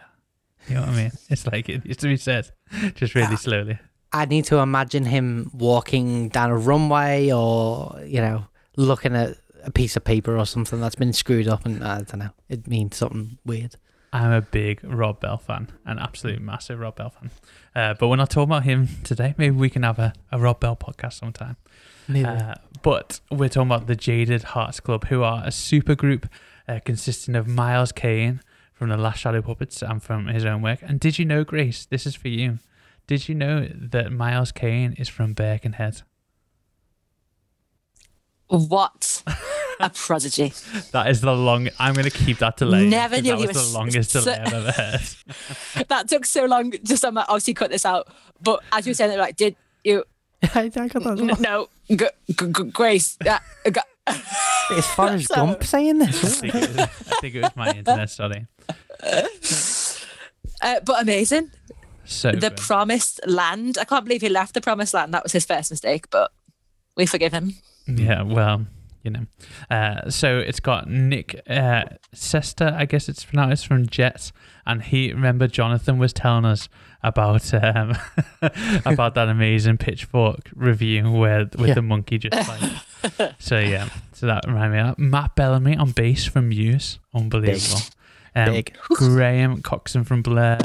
[0.67, 1.11] You know what I mean?
[1.29, 2.51] It's like it used to be said,
[2.95, 3.79] just really slowly.
[4.11, 9.71] I need to imagine him walking down a runway or, you know, looking at a
[9.71, 12.29] piece of paper or something that's been screwed up and I don't know.
[12.49, 13.75] It means something weird.
[14.11, 17.31] I'm a big Rob Bell fan, an absolute massive Rob Bell fan.
[17.73, 19.33] Uh, but we're not talking about him today.
[19.37, 21.57] Maybe we can have a, a Rob Bell podcast sometime.
[22.07, 22.25] Maybe.
[22.25, 26.27] Uh, but we're talking about the Jaded Hearts Club, who are a super group
[26.67, 28.41] uh, consisting of Miles Kane
[28.73, 30.79] from the Last Shadow Puppets and from his own work.
[30.81, 32.59] And did you know, Grace, this is for you.
[33.07, 36.01] Did you know that Miles Kane is from Birkenhead?
[38.47, 39.23] What
[39.79, 40.53] a prodigy.
[40.91, 41.69] That is the long.
[41.79, 42.87] I'm going to keep that delay.
[42.87, 45.01] Never knew that was was the longest so- delay I've ever heard.
[45.89, 46.71] That took so long.
[46.83, 48.07] Just I'm like, obviously cut this out.
[48.41, 50.03] But as you were saying, like, did you?
[50.43, 51.37] I, I got that.
[51.39, 53.17] No, g- g- g- Grace.
[53.25, 53.79] Uh, g-
[54.71, 56.39] It's Forrest So- Gump saying I this.
[56.39, 56.85] think, was, I
[57.21, 58.09] think it was my internet.
[58.09, 58.47] Sorry.
[60.61, 61.51] uh, but amazing.
[62.05, 62.57] So the good.
[62.57, 63.77] promised land.
[63.79, 65.13] I can't believe he left the promised land.
[65.13, 66.31] That was his first mistake, but
[66.95, 67.55] we forgive him.
[67.87, 68.65] Yeah, well,
[69.03, 69.25] you know.
[69.69, 74.31] Uh, so it's got Nick uh, Cester, I guess it's pronounced from Jets,
[74.65, 76.67] and he remember Jonathan was telling us
[77.03, 77.95] about um,
[78.85, 81.73] about that amazing Pitchfork review where with Yeah.
[81.75, 83.35] the monkey just like.
[83.39, 84.99] so yeah, so that reminded me of that.
[85.01, 87.81] Matt Bellamy on bass from Muse, unbelievable.
[88.35, 88.75] Um, Big.
[88.93, 90.57] Graham Coxon from Blur,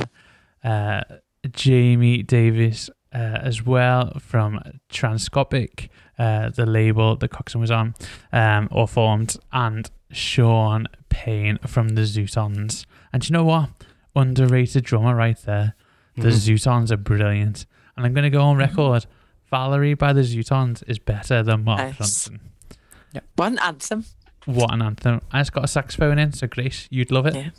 [0.64, 1.02] uh,
[1.50, 7.94] Jamie Davis uh, as well from Transcopic, uh, the label that Coxon was on
[8.32, 12.86] um, or formed, and Sean Payne from the Zutons.
[13.12, 13.70] And do you know what?
[14.14, 15.74] Underrated drummer right there.
[16.22, 16.54] The Mhm.
[16.56, 17.66] Zutons are brilliant.
[17.96, 19.06] And I'm going to go on record.
[19.50, 21.96] Valerie by the Zutons is better than Mark Nice.
[21.98, 22.40] Johnson.
[23.36, 24.04] One anthem.
[24.44, 25.20] What an anthem.
[25.32, 27.34] I just got a saxophone in, so Grace, you'd love it.
[27.34, 27.50] Yeah.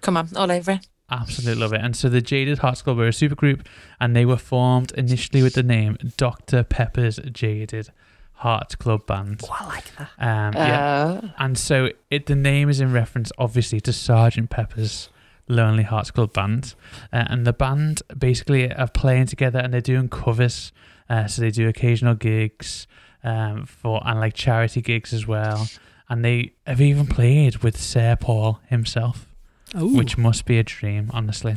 [0.00, 0.86] Come on, all over it.
[1.10, 1.80] Absolutely love it.
[1.82, 3.66] And so the Jaded Hearts Club were a supergroup
[4.00, 6.62] and they were formed initially with the name Dr.
[6.64, 7.90] Pepper's Jaded
[8.38, 9.42] Hearts Club Band.
[9.44, 10.08] Oh, I like that.
[10.18, 10.80] Um, yeah.
[11.22, 15.08] Uh, And so it the name is in reference obviously to Sergeant Pepper's
[15.48, 16.74] Lonely Hearts Club Band,
[17.12, 20.72] uh, and the band basically are playing together and they're doing covers.
[21.08, 22.86] Uh, so they do occasional gigs
[23.22, 25.68] um, for and like charity gigs as well.
[26.08, 29.26] And they have even played with Sir Paul himself
[29.96, 31.56] which must be a dream, honestly.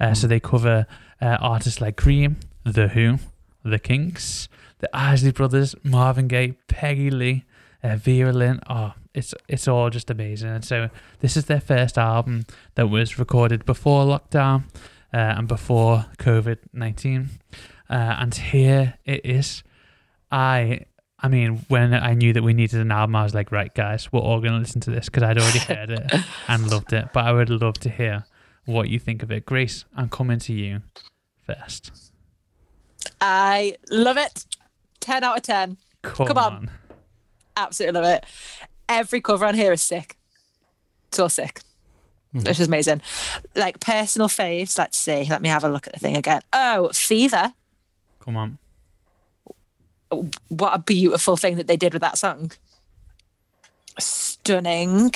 [0.00, 0.86] Uh, So they cover
[1.20, 3.18] uh, artists like Cream, The Who,
[3.64, 4.48] The Kinks,
[4.80, 7.44] The Isley Brothers, Marvin Gaye, Peggy Lee,
[7.84, 8.60] uh, Vera Lynn.
[8.68, 10.50] Oh, it's it's all just amazing.
[10.50, 14.64] And so this is their first album that was recorded before lockdown
[15.12, 17.30] uh, and before COVID nineteen.
[17.90, 19.62] Uh, and here it is.
[20.30, 20.86] I
[21.22, 24.12] I mean, when I knew that we needed an album, I was like, right, guys,
[24.12, 26.12] we're all going to listen to this because I'd already heard it
[26.48, 27.10] and loved it.
[27.12, 28.24] But I would love to hear
[28.64, 29.46] what you think of it.
[29.46, 30.82] Grace, I'm coming to you
[31.46, 31.92] first.
[33.20, 34.46] I love it.
[35.00, 35.76] 10 out of 10.
[36.02, 36.70] Come, Come on.
[37.56, 38.26] Absolutely love it.
[38.92, 40.16] Every cover on here is sick.
[41.12, 41.62] So sick.
[42.34, 43.00] It's just amazing.
[43.54, 45.24] Like personal faves, let's see.
[45.28, 46.42] Let me have a look at the thing again.
[46.52, 47.54] Oh, Fever.
[48.20, 48.58] Come on.
[50.48, 52.52] What a beautiful thing that they did with that song.
[53.98, 55.12] Stunning.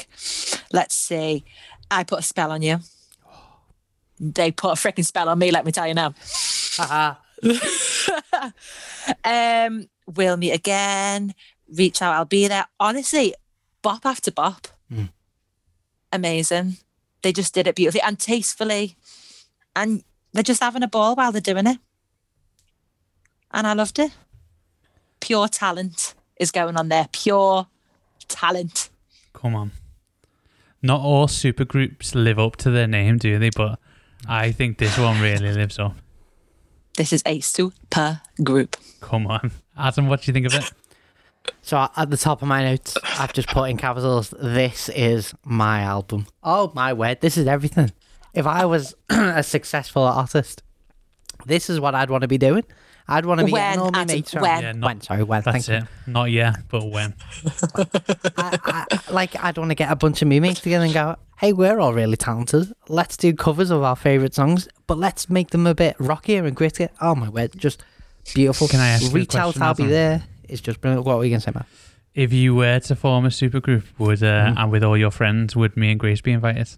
[0.72, 1.44] Let's see.
[1.90, 2.78] I put a spell on you.
[4.18, 6.14] They put a freaking spell on me, let me tell you now.
[9.24, 11.32] Um, we'll meet again.
[11.72, 12.66] Reach out, I'll be there.
[12.80, 13.34] Honestly,
[13.86, 14.66] bop after bop.
[14.92, 15.10] Mm.
[16.12, 16.78] Amazing.
[17.22, 18.96] They just did it beautifully and tastefully.
[19.76, 21.78] And they're just having a ball while they're doing it.
[23.52, 24.10] And I loved it.
[25.20, 27.08] Pure talent is going on there.
[27.12, 27.68] Pure
[28.26, 28.90] talent.
[29.32, 29.70] Come on.
[30.82, 33.50] Not all supergroups live up to their name, do they?
[33.50, 33.78] But
[34.28, 35.94] I think this one really lives up.
[36.96, 38.76] This is a super group.
[39.00, 39.52] Come on.
[39.78, 40.72] Adam, what do you think of it?
[41.62, 45.80] So at the top of my notes, I've just put in capitals, this is my
[45.80, 46.26] album.
[46.42, 47.92] Oh my word, this is everything.
[48.34, 50.62] If I was a successful artist,
[51.46, 52.64] this is what I'd want to be doing.
[53.08, 54.62] I'd want to be When, getting all my Adam, mates when?
[54.62, 55.74] Yeah, not, When, sorry, when, thank that's you.
[55.76, 55.84] it.
[56.08, 57.14] Not yet, but when.
[58.36, 61.16] I, I, like, I'd want to get a bunch of me mates together and go,
[61.38, 62.72] hey, we're all really talented.
[62.88, 66.56] Let's do covers of our favourite songs, but let's make them a bit rockier and
[66.56, 66.88] grittier.
[67.00, 67.82] Oh my word, just
[68.34, 68.66] beautiful.
[68.68, 69.92] Can I ask you a Reach out, I'll be Adam?
[69.92, 70.22] there.
[70.48, 71.04] It's just brilliant.
[71.06, 71.66] What were you going to say, Matt?
[72.14, 74.58] If you were to form a supergroup, would uh, Mm.
[74.58, 76.68] and with all your friends, would me and Grace be invited?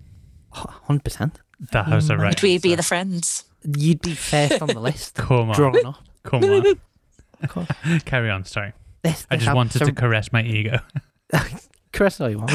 [0.55, 1.33] 100%.
[1.73, 2.35] That was the right.
[2.35, 3.45] Would we be the friends?
[3.77, 5.15] You'd be first on the list.
[5.17, 5.97] Come on, Drawn up.
[6.25, 6.65] come on.
[7.49, 7.67] Cool.
[8.05, 8.45] Carry on.
[8.45, 8.73] Sorry,
[9.05, 10.81] This, I just album- wanted so- to caress my ego.
[11.93, 12.51] caress all you want.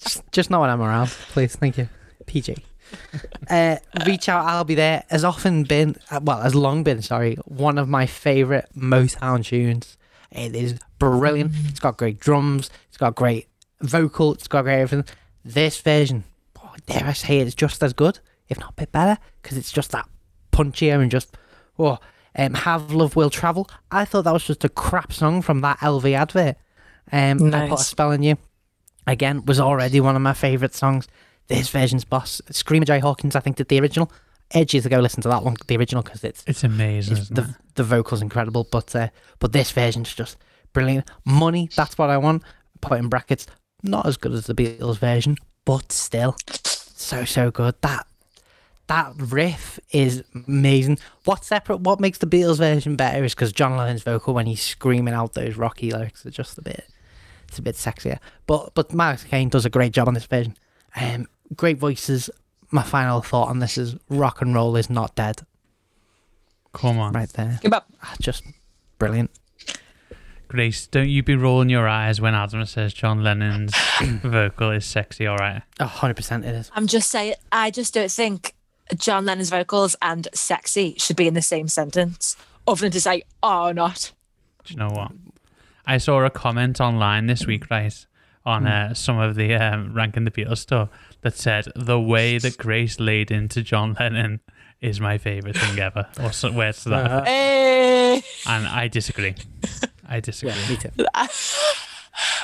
[0.00, 1.54] Just, just not when I'm around, please.
[1.54, 1.86] Thank you.
[2.26, 2.56] PG.
[3.50, 5.04] Uh, Reach Out, I'll be there.
[5.08, 9.96] Has often been, uh, well, has long been, sorry, one of my favourite Motown tunes.
[10.30, 11.52] It is brilliant.
[11.68, 12.68] It's got great drums.
[12.88, 13.48] It's got great
[13.80, 14.34] vocal.
[14.34, 15.10] It's got great everything.
[15.46, 16.24] This version,
[16.62, 18.18] oh, dare I say, it's just as good,
[18.50, 20.06] if not a bit better, because it's just that
[20.52, 21.34] punchier and just,
[21.78, 21.98] oh,
[22.36, 23.66] um, Have Love Will Travel.
[23.90, 26.56] I thought that was just a crap song from that LV advert.
[27.10, 27.86] Um, I put a Nice.
[27.86, 28.36] spell on you.
[29.06, 31.08] Again, was already one of my favourite songs.
[31.48, 34.12] This version's boss, Screamin' Jay Hawkins, I think did the original.
[34.52, 37.16] Edge you to go listen to that one, the original, because it's, It's amazing.
[37.18, 37.48] it's the it?
[37.74, 38.66] the vocals incredible.
[38.70, 39.08] But uh,
[39.40, 40.36] but this version's just
[40.72, 41.08] brilliant.
[41.24, 42.42] Money, that's what I want.
[42.80, 43.46] Put in brackets,
[43.82, 46.34] not as good as the Beatles version, but still
[46.64, 47.74] so so good.
[47.82, 48.06] That
[48.86, 50.98] that riff is amazing.
[51.24, 51.80] What's separate?
[51.80, 55.34] What makes the Beatles version better is because John Lennon's vocal when he's screaming out
[55.34, 56.88] those rocky lyrics are just a bit,
[57.48, 58.18] it's a bit sexier.
[58.46, 60.56] But but Mark Kane does a great job on this version.
[60.98, 62.30] Um, great voices.
[62.70, 65.42] My final thought on this is rock and roll is not dead.
[66.72, 67.86] Come on, Right there, Give up.
[68.02, 68.44] Ah, just
[68.98, 69.30] brilliant.
[70.48, 70.86] Grace.
[70.86, 73.74] Don't you be rolling your eyes when Adam says John Lennon's
[74.22, 75.26] vocal is sexy.
[75.26, 75.62] All right.
[75.78, 76.70] A hundred percent it is.
[76.74, 78.54] I'm just saying, I just don't think
[78.96, 83.22] John Lennon's vocals and sexy should be in the same sentence, other than to say,
[83.42, 84.12] oh, not.
[84.64, 85.12] Do you know what?
[85.86, 88.06] I saw a comment online this week, right,
[88.46, 90.88] on uh, some of the um, ranking the Beatles stuff
[91.22, 94.40] that said the way that Grace laid into John Lennon
[94.80, 97.16] is my favorite thing ever, or so, words to that, Uh-huh.
[97.26, 97.28] effect.
[97.28, 98.20] Eh.
[98.52, 99.34] and I disagree.
[100.08, 100.52] I disagree.
[100.54, 100.90] Yeah, me too.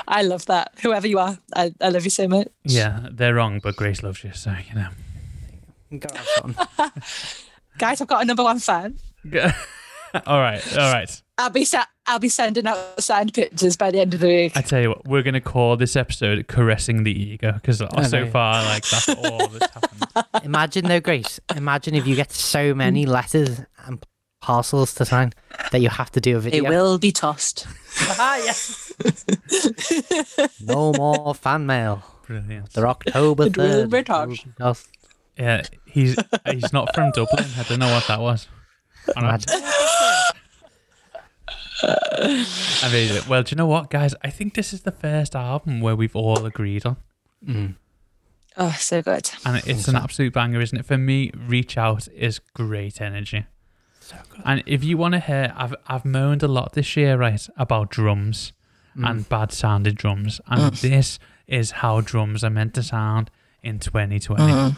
[0.07, 0.72] I love that.
[0.82, 2.49] Whoever you are, I, I love you so much.
[2.64, 4.88] Yeah, they're wrong, but Grace loves you, so you know.
[5.99, 7.40] Go have.
[7.78, 8.99] Guys, I've got a number one fan.
[10.26, 11.22] all right, all right.
[11.37, 14.57] I'll be sa- I'll be sending out signed pictures by the end of the week.
[14.57, 18.62] I tell you what, we're gonna call this episode "Caressing the Ego" because so far,
[18.64, 20.26] like that's all that's happened.
[20.45, 21.41] Imagine though, Grace.
[21.57, 24.05] Imagine if you get so many letters and
[24.41, 25.32] parcels to sign
[25.72, 26.70] that you have to do a They video.
[26.70, 27.66] will be tossed.
[28.18, 28.93] Ah, yes.
[30.61, 32.03] no more fan mail.
[32.26, 32.72] Brilliant.
[32.72, 33.89] They're October third.
[33.91, 34.89] be tossed.
[35.39, 36.16] Yeah, he's
[36.51, 37.47] he's not from Dublin.
[37.57, 38.49] I don't know what that was.
[41.83, 42.89] I don't know.
[42.89, 43.22] Amazing.
[43.29, 44.14] Well, do you know what, guys?
[44.22, 46.97] I think this is the first album where we've all agreed on,
[47.47, 47.75] Mm.
[48.57, 49.31] Oh, so good.
[49.45, 50.87] and it's an absolute banger, isn't it?
[50.87, 53.47] For me, "Reach Out" is great energy.
[54.01, 54.43] So good.
[54.45, 57.91] And if you want to hear, I've I've moaned a lot this year, right, about
[57.91, 58.53] drums
[58.97, 59.11] Mm.
[59.11, 61.18] and bad sounded drums, and this
[61.49, 63.29] is how drums are meant to sound
[63.62, 64.77] in 2020.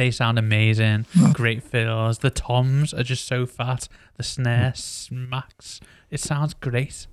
[0.00, 2.20] They sound amazing, great fills.
[2.20, 3.86] The toms are just so fat.
[4.16, 5.78] The snare smacks.
[6.10, 7.06] It sounds great.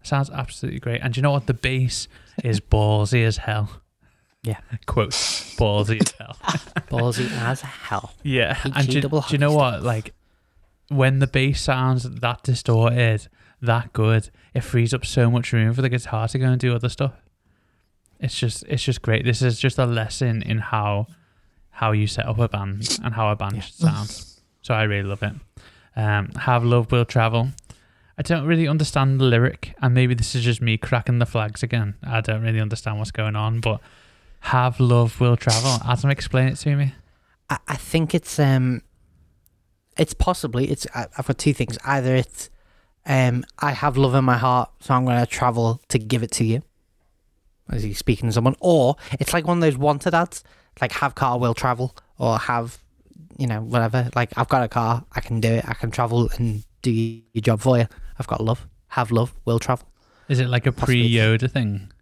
[0.00, 1.00] It sounds absolutely great.
[1.02, 1.48] And do you know what?
[1.48, 2.06] The bass
[2.44, 3.70] is ballsy as hell.
[4.44, 4.60] Yeah.
[4.86, 6.36] Quote, ballsy as hell.
[6.88, 8.14] Ballsy as hell.
[8.22, 9.82] Yeah, and do, do you know what?
[9.82, 10.14] Like
[10.90, 13.26] when the bass sounds that distorted,
[13.60, 16.72] that good, it frees up so much room for the guitar to go and do
[16.72, 17.14] other stuff.
[18.20, 19.24] It's just, it's just great.
[19.24, 21.08] This is just a lesson in how,
[21.82, 23.62] how you set up a band and how a band Yeah.
[23.62, 24.24] should sound.
[24.62, 25.32] So I really love it.
[25.96, 27.48] Um, Have love will travel.
[28.16, 31.64] I don't really understand the lyric, and maybe this is just me cracking the flags
[31.64, 31.94] again.
[32.04, 33.80] I don't really understand what's going on, but
[34.40, 35.78] have love will travel.
[35.84, 36.94] Adam, explain it to me.
[37.50, 38.82] I, I think it's um,
[39.96, 40.86] it's possibly it's.
[40.94, 41.78] I, I've got two things.
[41.84, 42.48] Either it's
[43.06, 46.30] um, I have love in my heart, so I'm going to travel to give it
[46.32, 46.62] to you.
[47.68, 50.44] As he's speaking to someone, or it's like one of those wanted ads,
[50.80, 52.78] like have car will travel, or have
[53.38, 54.10] you know whatever.
[54.14, 55.64] Like I've got a car, I can do it.
[55.66, 57.86] I can travel and do your job for you.
[58.18, 59.88] I've got love, have love, will travel.
[60.28, 61.92] Is it like a pre Yoda thing?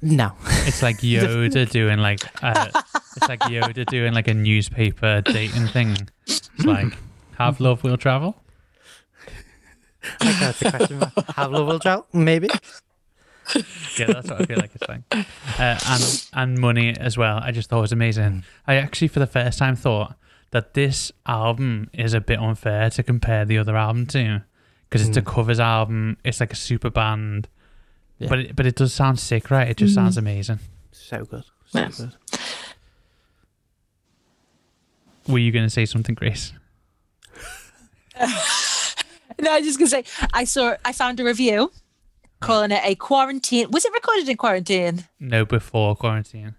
[0.00, 0.32] No,
[0.66, 2.70] It's like Yoda doing like uh,
[3.16, 5.96] it's like Yoda doing like a newspaper dating thing.
[6.26, 6.96] It's like
[7.38, 8.36] have love will travel.
[10.18, 11.00] that's the question.
[11.36, 12.48] have love, will travel, maybe.
[13.98, 15.02] Yeah, that's what I feel like it's like.
[15.10, 17.38] Uh, and and money as well.
[17.42, 18.44] I just thought it was amazing.
[18.66, 20.14] I actually for the first time thought
[20.52, 24.42] that this album is a bit unfair to compare the other album to
[24.88, 25.26] because it's a Mm.
[25.26, 26.16] covers album.
[26.24, 27.48] It's like a super band,
[28.18, 28.28] Yeah.
[28.28, 29.68] but it, but it does sound sick, right?
[29.68, 30.60] It just sounds amazing.
[30.92, 31.88] So good, so Yeah.
[31.88, 32.12] good.
[35.28, 36.52] Were you going to say something, Grace?
[39.40, 41.72] No, I was just gonna say I saw I found a review
[42.42, 43.70] calling it a quarantine.
[43.70, 45.04] Was it recorded in quarantine?
[45.18, 46.54] No, before quarantine.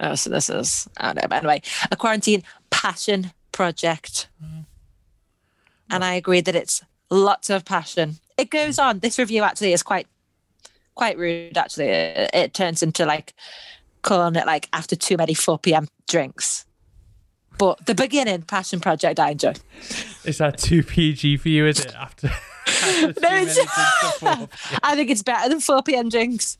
[0.00, 1.28] Oh, so this is I don't know.
[1.28, 4.64] But anyway, a quarantine passion project, mm.
[5.90, 8.16] and I agree that it's lots of passion.
[8.36, 9.00] It goes on.
[9.00, 10.06] This review actually is quite
[10.94, 11.58] quite rude.
[11.58, 13.34] Actually, it, it turns into like
[14.02, 15.88] calling it like after too many four p.m.
[16.06, 16.64] drinks.
[17.58, 19.54] But the beginning passion project I enjoy.
[20.24, 21.66] Is that too PG for you?
[21.66, 22.30] Is it after?
[22.68, 23.54] After too No, it's-
[24.20, 24.78] drinks?
[24.82, 26.08] I think it's better than four p.m.
[26.08, 26.58] drinks.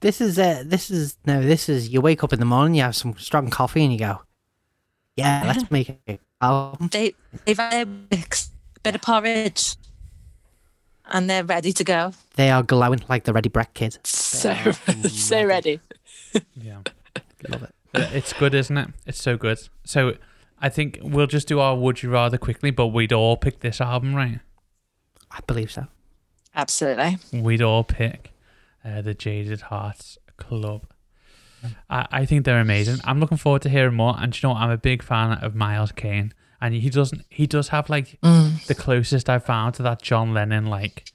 [0.00, 2.82] This is uh, this is no, this is you wake up in the morning, you
[2.82, 4.22] have some strong coffee, and you go,
[5.16, 6.88] yeah, let's make a album.
[6.90, 8.50] They they've had a mix,
[8.82, 9.76] bit of porridge,
[11.06, 12.12] and they're ready to go.
[12.36, 13.98] They are glowing like the Ready Brek kid.
[14.04, 14.54] So
[15.08, 15.80] so ready.
[16.56, 16.78] Yeah.
[17.48, 17.74] Love it.
[17.92, 18.88] It's good, isn't it?
[19.06, 19.58] It's so good.
[19.84, 20.14] So
[20.60, 23.80] I think we'll just do our would you rather quickly, but we'd all pick this
[23.80, 24.40] album, right?
[25.30, 25.86] I believe so.
[26.54, 27.18] Absolutely.
[27.32, 28.32] We'd all pick
[28.84, 30.86] uh, the Jaded Hearts Club.
[31.88, 32.98] I, I think they're amazing.
[33.04, 34.16] I'm looking forward to hearing more.
[34.18, 34.62] And you know what?
[34.62, 37.24] I'm a big fan of Miles Kane, and he doesn't.
[37.28, 41.12] He does have like the closest I've found to that John Lennon like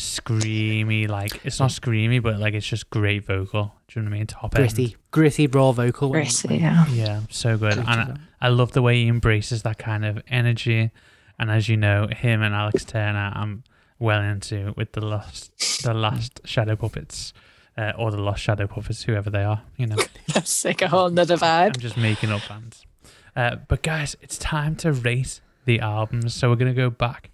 [0.00, 1.08] screamy.
[1.08, 3.74] Like it's not screamy, but like it's just great vocal.
[3.88, 4.26] Do you know what I mean?
[4.26, 4.68] Top end.
[4.74, 6.10] Gritty, gritty raw vocal.
[6.10, 6.86] when- Gritty, when- yeah.
[6.88, 7.74] Yeah, so good.
[7.74, 8.18] Great And.
[8.40, 10.90] I, I love the way he embraces that kind of energy.
[11.38, 13.64] And as you know, him and Alex Turner, I'm
[13.98, 17.32] well into with the last, the last Shadow Puppets,
[17.78, 19.62] uh, or the Lost Shadow Puppets, whoever they are.
[19.76, 19.96] You know,
[20.34, 22.84] That's like a whole nother I'm just making up bands.
[23.36, 26.34] Uh, but guys, it's time to rate the albums.
[26.34, 27.30] So we're gonna go back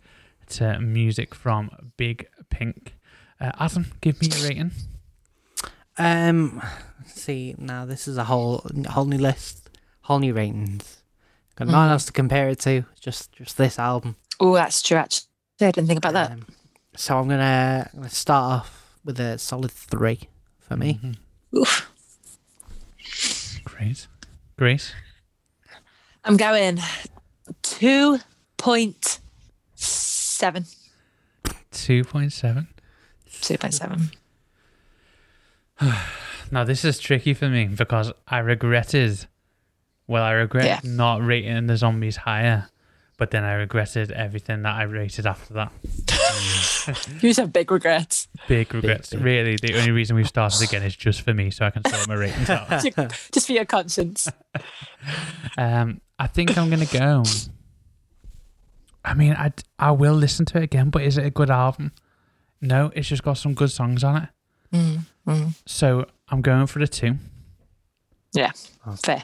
[0.48, 2.94] to music from Big Pink.
[3.40, 4.70] Uh, Adam, give me a rating.
[5.98, 6.62] Um,
[7.06, 9.70] see, now this is a whole whole new list,
[10.02, 11.02] whole new ratings.
[11.56, 11.92] Got no one Mhm.
[11.92, 12.84] else to compare it to.
[13.00, 14.16] Just just this album.
[14.40, 14.98] Oh, that's true.
[14.98, 15.26] Actually,
[15.62, 16.32] I didn't think about that.
[16.32, 16.46] Um,
[16.96, 20.28] so I'm gonna, I'm gonna start off with a solid three
[20.60, 21.00] for me.
[21.02, 21.16] Mhm.
[21.56, 21.90] Oof.
[23.64, 24.06] Great,
[24.58, 24.92] Grace.
[26.24, 26.80] I'm going
[27.62, 28.18] two
[28.58, 29.20] point
[29.74, 30.66] seven.
[31.76, 32.68] Two point seven.
[33.40, 34.10] Two point seven.
[36.50, 39.26] Now this is tricky for me because I regretted.
[40.06, 40.80] Well, I regret Yeah.
[40.84, 42.68] not rating the zombies higher,
[43.18, 45.72] but then I regretted everything that I rated after that.
[47.20, 48.28] You just have big regrets.
[48.46, 49.12] Big regrets.
[49.12, 52.06] Really, the only reason we've started again is just for me, so I can sort
[52.06, 52.68] my ratings out.
[53.32, 54.28] just for your conscience.
[55.58, 57.22] Um, I think I'm gonna go.
[59.06, 61.92] I mean, I I will listen to it again, but is it a good album?
[62.60, 64.28] No, it's just got some good songs on it.
[65.26, 67.16] Mm, So I'm going for the two.
[68.34, 68.50] Yeah,
[69.02, 69.22] fair.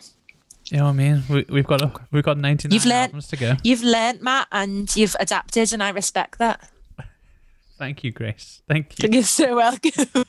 [0.70, 1.22] You know what I mean?
[1.28, 3.56] We, we've got a, we've got 99 You've learnt- albums to go.
[3.62, 6.70] You've learnt, Matt, and you've adapted, and I respect that.
[7.82, 8.62] Thank you, Grace.
[8.68, 9.08] Thank you.
[9.10, 9.90] You're so welcome.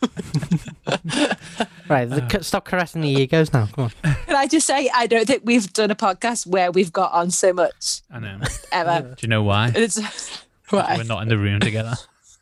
[1.88, 3.68] Right, the, c- stop caressing the egos now.
[3.68, 3.92] Come on.
[4.26, 7.30] Can I just say, I don't think we've done a podcast where we've got on
[7.30, 8.40] so much I know.
[8.72, 9.14] ever.
[9.16, 9.72] Do you know why?
[9.76, 10.00] It's
[10.70, 11.94] why We're not in the room together.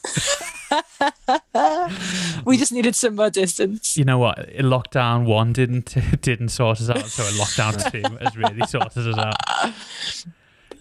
[2.46, 3.98] we just needed some more distance.
[3.98, 4.38] You know what?
[4.60, 9.18] Lockdown one didn't didn't sort us out, so a lockdown two has really sorted us
[9.18, 9.36] out.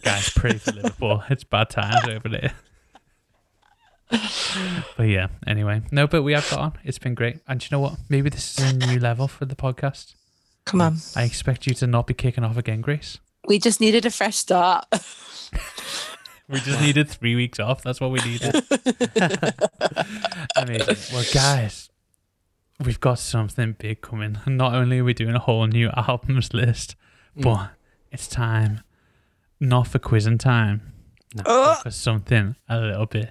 [0.03, 1.24] Guys, pray for Liverpool.
[1.31, 2.53] It's bad times over there.
[4.96, 5.82] But yeah, anyway.
[5.92, 6.72] No, but we have got on.
[6.84, 7.38] It's been great.
[7.46, 7.94] And you know what?
[8.08, 10.14] Maybe this is a new level for the podcast.
[10.64, 13.18] Come on, I expect you to not be kicking off again, Grace.
[13.46, 14.84] we just needed a fresh start.
[16.48, 17.82] We just needed three weeks off.
[17.82, 18.56] That's what we needed.
[20.56, 20.96] Amazing.
[21.12, 21.88] Well, guys,
[22.84, 24.38] we've got something big coming.
[24.46, 26.96] Not only are we doing a whole new albums list,
[27.38, 27.42] mm.
[27.44, 27.70] but
[28.11, 28.80] it's time
[29.61, 30.92] not for quizzing time,
[31.46, 33.30] Oh, but for something a little bit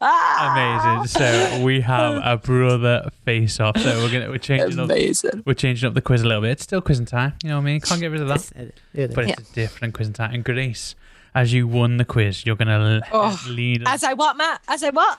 [0.00, 1.06] Amazing.
[1.08, 3.78] So we have a brother face off.
[3.78, 5.42] So we're gonna we're changing up Amazing.
[5.46, 6.50] we're changing up the quiz a little bit.
[6.52, 7.34] It's still quizzing time.
[7.42, 7.80] You know what I mean?
[7.80, 8.72] Can't get rid of that.
[8.94, 9.30] It But is.
[9.38, 10.34] it's a different quizzing time.
[10.34, 10.94] And Grace,
[11.34, 14.60] as you won the quiz, you're gonna Oh, lead As I what, Matt?
[14.68, 15.18] As I what?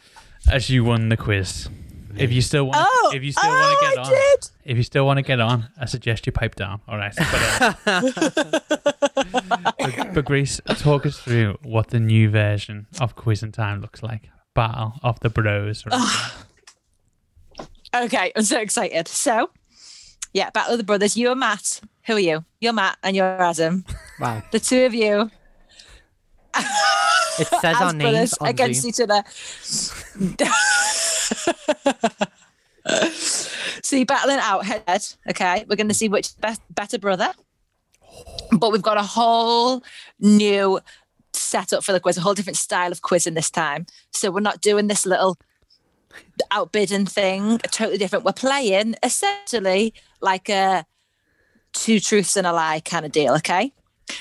[0.51, 1.69] as you won the quiz.
[2.15, 4.49] If you still want, Oh, if you still oh, want to get I on, did.
[4.65, 6.81] if you still want to get on, I suggest you pipe down.
[6.87, 7.13] All right.
[7.15, 8.01] But, uh,
[9.77, 14.01] but, but Grace, talk us through what the new version of Quiz and Time looks
[14.01, 14.29] like.
[14.57, 15.85] Battle of the Bros.
[15.85, 16.31] right?
[17.95, 19.07] Okay, I'm so excited.
[19.07, 19.51] So,
[20.33, 21.15] yeah, Battle of the Brothers.
[21.15, 21.79] You and Matt.
[22.07, 22.43] Who are you?
[22.59, 23.85] You're Matt and you're Adam.
[24.19, 24.41] Wow.
[24.51, 25.29] The two of you
[27.39, 28.89] It says as our names brothers on against Zoom.
[28.89, 29.23] each other.
[33.83, 35.05] so you're battling out head to head.
[35.29, 37.31] Okay, we're going to see which best better brother.
[38.51, 39.83] But we've got a whole
[40.19, 40.79] new
[41.33, 43.85] setup for the quiz, a whole different style of quiz in this time.
[44.13, 45.37] So we're not doing this little
[46.51, 48.25] outbidding thing, totally different.
[48.25, 50.85] We're playing essentially like a
[51.73, 53.33] two truths and a lie kind of deal.
[53.35, 53.71] Okay.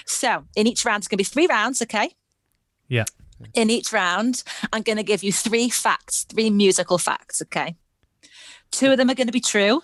[0.05, 1.81] So in each round, it's going to be three rounds.
[1.81, 2.11] Okay
[2.89, 3.05] Yeah.
[3.55, 4.43] in each round,
[4.73, 7.41] I'm going to give you three facts, three musical facts.
[7.43, 7.77] Okay.
[8.73, 9.81] Two of them are going to be true.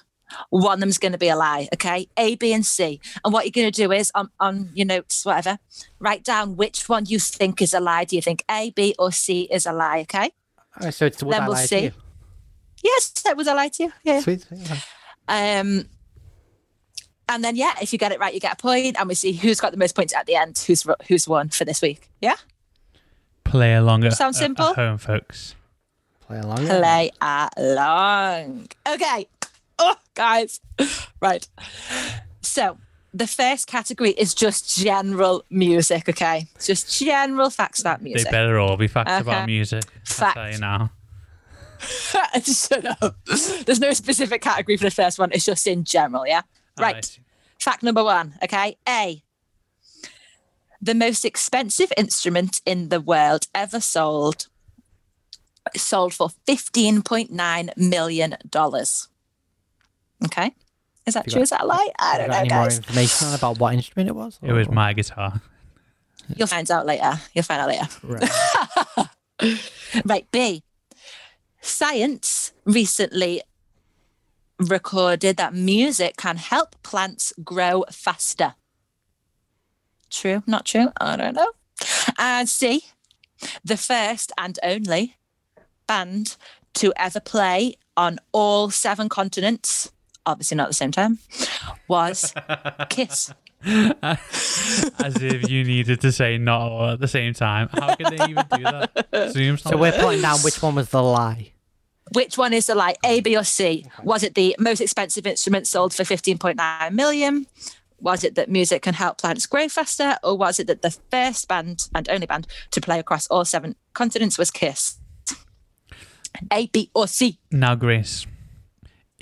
[0.51, 1.69] One of them's going to be a lie.
[1.75, 2.09] Okay.
[2.17, 3.01] A, B, and C.
[3.25, 5.59] And what you're going to do is on, on your notes, whatever,
[5.99, 8.05] write down which one you think is a lie.
[8.05, 10.01] Do you think A, B, or C is a lie?
[10.01, 10.31] Okay.
[10.81, 11.77] Oh, so it's what Then I we'll see.
[11.77, 11.93] to you.
[12.83, 13.93] Yes, that was a lie to you.
[14.03, 14.21] Yeah.
[14.21, 14.43] Sweet.
[14.43, 14.81] sweet, okay.
[15.29, 15.89] Um,
[17.29, 19.33] and then yeah, if you get it right, you get a point, and we see
[19.33, 20.59] who's got the most points at the end.
[20.67, 22.09] Who's who's won for this week?
[22.21, 22.35] Yeah.
[23.45, 24.67] Play along at, Sounds simple?
[24.67, 25.55] at home, folks.
[26.27, 26.67] Play along.
[26.67, 28.69] play along.
[28.89, 29.29] Okay.
[29.85, 30.61] Oh, guys.
[31.21, 31.49] Right.
[32.41, 32.79] So
[33.15, 36.47] the first category is just general music, okay?
[36.55, 38.27] It's just general facts about music.
[38.27, 39.21] They better all be facts Okay.
[39.23, 39.85] about music.
[40.05, 40.37] Fact.
[40.37, 40.93] I'll tell you now.
[42.45, 43.17] Shut up.
[43.67, 45.31] There's no specific category for the first one.
[45.33, 46.43] It's just in general, yeah?
[46.79, 46.89] Right.
[46.95, 47.19] Alright.
[47.59, 48.77] Fact number one, okay?
[48.89, 49.23] A.
[50.81, 54.47] The most expensive instrument in the world ever sold
[55.77, 58.35] sold for $15.9 million.
[60.27, 60.55] Okay.
[61.07, 61.35] Is that true?
[61.41, 61.89] got- Is that a lie?
[61.99, 64.39] I don't got know, any more information about what instrument it was?
[64.43, 65.41] It was my guitar.
[66.37, 67.21] You'll find out later.
[67.35, 67.89] You'll find out later.
[68.03, 69.09] Right.
[70.07, 70.63] Right, B.
[71.61, 73.43] Science recently
[74.59, 78.55] recorded that music can help plants grow faster.
[80.11, 80.89] True, not true?
[81.01, 81.53] I don't know.
[82.19, 82.85] And C.
[83.65, 85.17] The first and only
[85.89, 86.37] band
[86.75, 89.91] to ever play on all seven continents
[90.27, 91.19] obviously not at the same time,
[91.89, 92.33] was
[92.89, 93.33] Kiss.
[93.65, 97.69] As if you needed to say not all at the same time.
[97.73, 99.09] How could they even do that?
[99.31, 101.53] Zoom's So we're putting down which one was the lie.
[102.13, 102.97] Which one is the lie?
[103.05, 103.87] A, B, or C?
[104.03, 107.47] Was it the most expensive instrument sold for 15.9 million?
[108.01, 110.17] Was it that music can help plants grow faster?
[110.25, 113.77] Or was it that the first band and only band to play across all seven
[113.95, 114.99] continents was Kiss?
[116.53, 117.39] A, B, or C?
[117.53, 118.27] Now, Grace,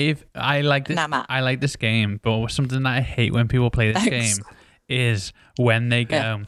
[0.01, 3.49] if I like this, Now, I like this game, but something that I hate when
[3.49, 4.39] people play this Thanks.
[4.39, 4.47] game
[4.89, 6.39] is when they go, Yeah.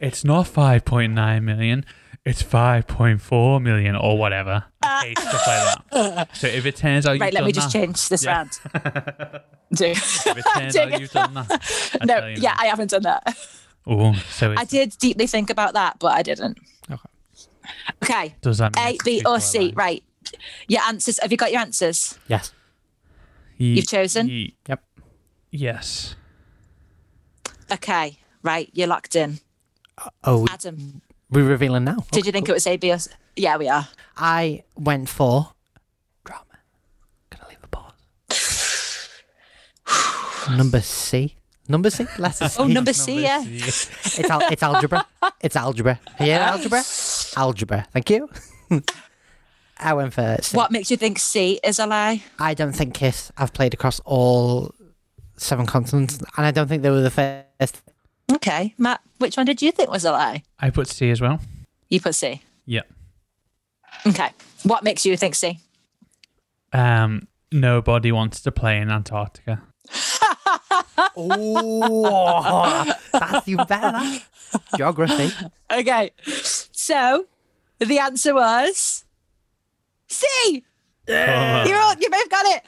[0.00, 1.86] "It's not 5.9 million,
[2.24, 5.00] it's 5.4 million or whatever." I ah.
[5.04, 6.28] hate stuff like that.
[6.34, 8.32] So if it turns out Right, you've let done me just that, change this Yeah.
[8.32, 8.50] round.
[9.72, 9.84] Do.
[9.86, 12.56] if it turns Doing out you've done that, I no, tell you yeah, now.
[12.58, 13.36] I haven't done that.
[13.86, 16.58] Oh, so it I did deeply think about that, but I didn't.
[16.90, 17.08] Okay.
[18.02, 18.34] Okay.
[18.40, 19.72] does that mean A, it's B, people or C?
[19.76, 20.02] Right.
[20.66, 21.20] Your answers.
[21.22, 22.18] Have you got your answers?
[22.26, 22.52] Yes.
[23.58, 24.28] Ye- You've chosen?
[24.28, 24.82] ye- Yep.
[25.50, 26.14] yes.
[27.72, 28.18] Okay.
[28.42, 28.70] Right.
[28.72, 29.40] You're locked in.
[29.98, 31.00] Uh, oh, Adam,
[31.30, 32.04] we're revealing now.
[32.12, 32.98] did you think it was A, B, or
[33.34, 33.88] Yeah, we are.
[34.16, 35.52] I went for
[36.24, 36.44] drama.
[37.30, 39.08] Gonna leave a pause.
[40.56, 41.36] Number C.
[41.68, 42.06] Number C.
[42.18, 42.56] Letter C.
[42.62, 43.42] Oh, number C, yeah.
[43.44, 45.04] It's al- it's algebra.
[45.40, 45.98] It's algebra.
[46.20, 46.82] Yeah, algebra.
[47.36, 47.86] Algebra.
[47.92, 48.28] Thank you.
[49.78, 50.56] I went for C.
[50.56, 52.22] What makes you think C is a lie?
[52.38, 54.74] I don't think Kiss have played across all
[55.36, 57.82] seven continents, and I don't think they were the first.
[58.32, 58.74] Okay.
[58.78, 60.42] Matt, which one did you think was a lie?
[60.58, 61.40] I put C as well.
[61.88, 62.42] You put C.
[62.64, 62.82] Yeah.
[64.06, 64.30] Okay.
[64.64, 65.60] What makes you think C?
[66.72, 69.62] Um, nobody wants to play in Antarctica.
[71.18, 74.20] Oh, that's even better.
[74.76, 75.30] Geography.
[75.72, 76.10] Okay.
[76.26, 77.26] So
[77.78, 79.04] the answer was
[80.08, 80.64] C.
[81.08, 82.62] You all, you both got it.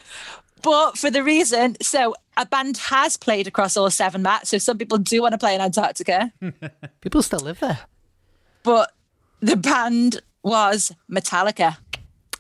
[0.63, 4.51] But for the reason, so a band has played across all seven mats.
[4.51, 6.33] So some people do want to play in Antarctica,
[7.01, 7.79] People still live there.
[8.63, 8.93] but
[9.41, 11.77] the band was Metallica.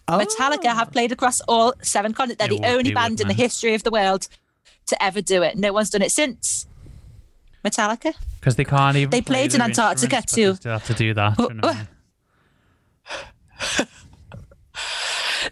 [0.08, 0.18] Oh.
[0.18, 2.44] Metallica have played across all seven continents.
[2.44, 4.26] They're It the only be, band in the history of the world
[4.86, 5.56] to ever do it.
[5.58, 6.66] No one's done it since.
[7.64, 8.14] Metallica.
[8.40, 9.10] Because they can't even.
[9.10, 10.54] They play played in Antarctica instruments, but they too.
[10.56, 11.36] Still have to do that.
[11.36, 11.78] do you know what I
[13.78, 13.88] mean?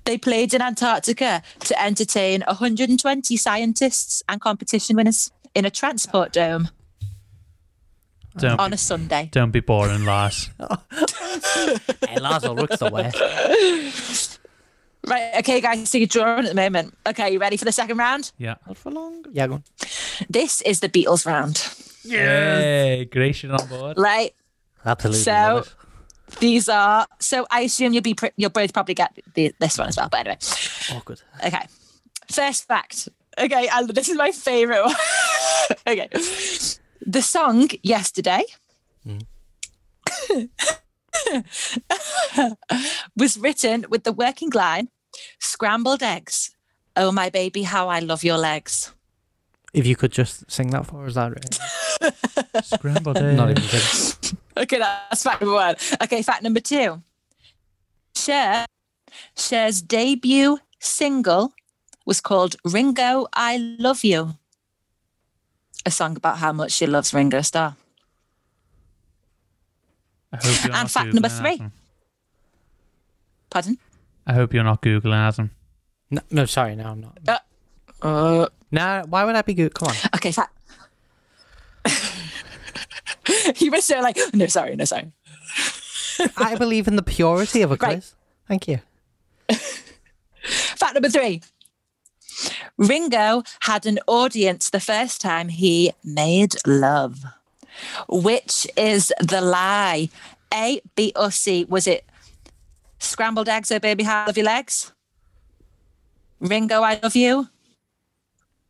[0.05, 6.68] They played in Antarctica to entertain 120 scientists and competition winners in a transport dome
[8.37, 9.28] Don't on be, a Sunday.
[9.32, 10.51] don't be boring, Lars.
[12.09, 14.39] Hey, Lars Ulrich's the worst.
[15.07, 16.97] Right, okay, guys, so you're drawing at the moment.
[17.07, 18.32] Okay, you ready for the second round?
[18.39, 18.57] Yeah.
[18.66, 19.24] Not for long.
[19.32, 19.64] Yeah, go on.
[20.28, 21.62] This is the Beatles round,
[22.05, 23.05] Yay!
[23.11, 23.99] Grace, you're on board.
[23.99, 24.34] right?
[24.84, 25.22] Absolutely.
[25.22, 25.72] So- love it.
[26.41, 27.47] These are so.
[27.51, 30.09] I assume you'll be pr- you'll both probably get the, this one as well.
[30.11, 30.39] But anyway,
[30.93, 31.20] awkward.
[31.45, 31.66] okay.
[32.30, 33.09] First fact.
[33.39, 34.95] Okay, and this is my favorite one.
[35.87, 36.09] okay,
[37.05, 38.43] the song "Yesterday"
[39.05, 39.18] hmm.
[43.16, 44.89] was written with the working line
[45.39, 46.51] "Scrambled eggs."
[46.97, 48.93] Oh my baby, how I love your legs.
[49.74, 52.64] If you could just sing that for us, that right?
[52.64, 53.37] Scrambled eggs.
[53.37, 54.39] Not even kidding.
[54.57, 55.77] Okay, that's fact number one.
[56.03, 57.03] Okay, fact number two.
[58.15, 58.65] Cher,
[59.37, 61.53] Cher's debut single
[62.07, 64.35] was called Ringo, I Love You.
[65.85, 67.77] A song about how much she loves Ringo Starr.
[70.33, 71.55] I hope you're And not fact number three.
[71.55, 71.73] Adam.
[73.51, 73.79] Pardon?
[74.27, 75.51] I hope you're not googling Adam.
[76.11, 77.19] No, no, sorry, no, I'm not.
[78.03, 79.75] Uh, No, why would I be good?
[79.75, 79.95] Come on.
[80.17, 80.56] okay, fact.
[83.59, 85.12] you were so like, no, sorry, no, sorry.
[86.37, 87.97] I believe in the purity of a Right.
[87.97, 88.14] quiz.
[88.49, 88.80] Thank you.
[90.43, 91.43] Fact number three.
[92.76, 97.24] Ringo had an audience the first time he made love.
[98.09, 100.09] Which is the lie?
[100.53, 101.64] A, B, or C?
[101.68, 102.05] Was it
[102.99, 104.93] scrambled eggs, oh baby, how love your legs?
[106.41, 107.49] Ringo, I love you?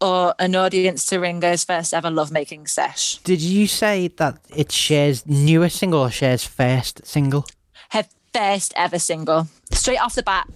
[0.01, 3.18] Or an audience to Ringo's first ever lovemaking sesh?
[3.18, 7.47] Did you say that it shares newest single or shares first single?
[7.90, 9.49] Her first ever single.
[9.72, 10.49] Straight off the bat,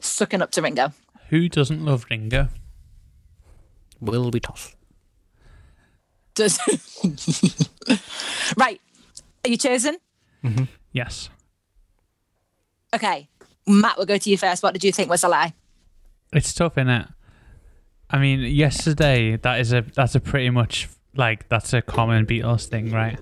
[0.00, 0.92] sucking up to Ringo.
[1.30, 2.48] Who doesn't love Ringo?
[4.00, 4.76] Will be tough.
[6.34, 6.58] Does
[8.56, 8.80] right.
[9.44, 9.96] Are you chosen?
[10.44, 10.64] Mm-hmm.
[10.92, 11.30] Yes.
[12.94, 13.28] Okay.
[13.66, 14.62] Matt, we'll go to you first.
[14.62, 15.54] What did you think was a lie?
[16.32, 17.12] It's tough, innit?
[18.10, 22.66] I mean, yesterday that is a that's a pretty much like that's a common Beatles
[22.66, 23.18] thing, right?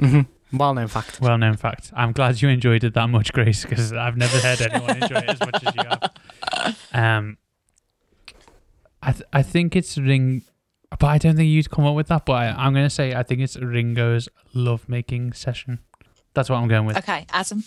[0.00, 0.56] Mm-hmm.
[0.56, 1.20] Well known fact.
[1.20, 1.92] Well known fact.
[1.94, 5.28] I'm glad you enjoyed it that much, Grace, because I've never heard anyone enjoy it
[5.28, 6.78] as much as you have.
[6.92, 7.38] Um,
[9.02, 10.42] I th- I think it's Ring,
[10.90, 12.26] but I don't think you'd come up with that.
[12.26, 15.80] But I, I'm gonna say I think it's Ringo's love making session.
[16.34, 16.96] That's what I'm going with.
[16.98, 17.64] Okay, Adam.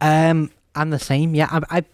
[0.00, 1.34] Um, I'm the same.
[1.34, 1.84] Yeah, I, I,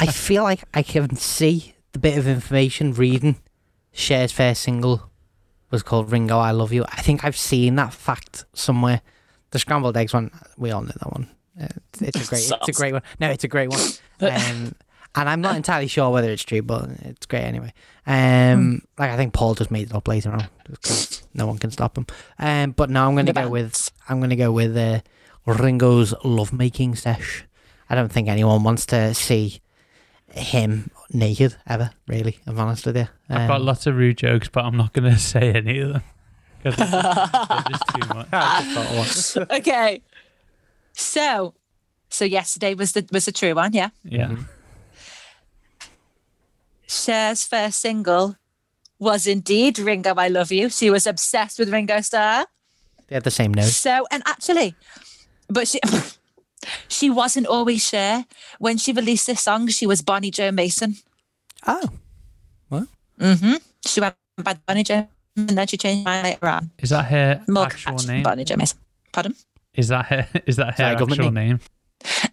[0.00, 3.36] I feel like I can see the bit of information reading.
[3.92, 5.10] Cher's first single
[5.70, 9.00] was called "Ringo, I Love You." I think I've seen that fact somewhere.
[9.50, 11.28] The scrambled eggs one, we all know that one.
[11.60, 11.66] Uh,
[12.00, 13.02] It's, it's a great, it's a great one.
[13.18, 13.80] No, it's a great one.
[14.20, 14.74] Um,
[15.14, 17.72] and I'm not entirely sure whether it's true, but it's great anyway.
[18.04, 20.48] Um, like I think Paul just made it up later on
[21.34, 22.06] no one can stop him.
[22.38, 23.90] Um, but no, I'm going to go with.
[24.08, 25.00] I'm going to go with uh,
[25.46, 27.44] Ringo's lovemaking sesh.
[27.88, 29.60] I don't think anyone wants to see
[30.30, 31.90] him naked ever.
[32.06, 33.08] Really, if I'm honest with you.
[33.28, 36.02] I've got Um, lots of rude jokes, but I'm not gonna say any of them
[36.62, 36.88] because they're
[38.00, 38.28] too much.
[38.32, 39.58] I just thought of one.
[39.60, 40.02] okay.
[40.92, 41.54] So,
[42.10, 43.90] so yesterday was the was the true one, yeah.
[44.04, 44.26] Yeah.
[44.28, 44.42] Mm-hmm.
[46.86, 48.36] Cher's first single
[48.98, 50.68] was indeed Ringo, I Love You.
[50.70, 52.46] She was obsessed with Ringo Starr.
[53.06, 53.76] They had the same nose.
[53.76, 54.74] So, and actually,
[55.48, 55.80] but she
[56.88, 58.24] she wasn't always Cher.
[58.58, 60.96] When she released this song, she was Bonnie Jo Mason.
[61.66, 61.88] Oh,
[62.68, 62.86] what?
[63.20, 63.54] Mm hmm
[63.86, 66.70] She went by Bonnie Jo, and then she changed my name later on.
[66.78, 68.22] Is that her More actual catchy name?
[68.22, 68.78] Bonnie Jo Mason.
[69.12, 69.34] Pardon?
[69.74, 70.28] Is that her?
[70.46, 71.48] Is that that her a government actual name?
[71.48, 71.60] name?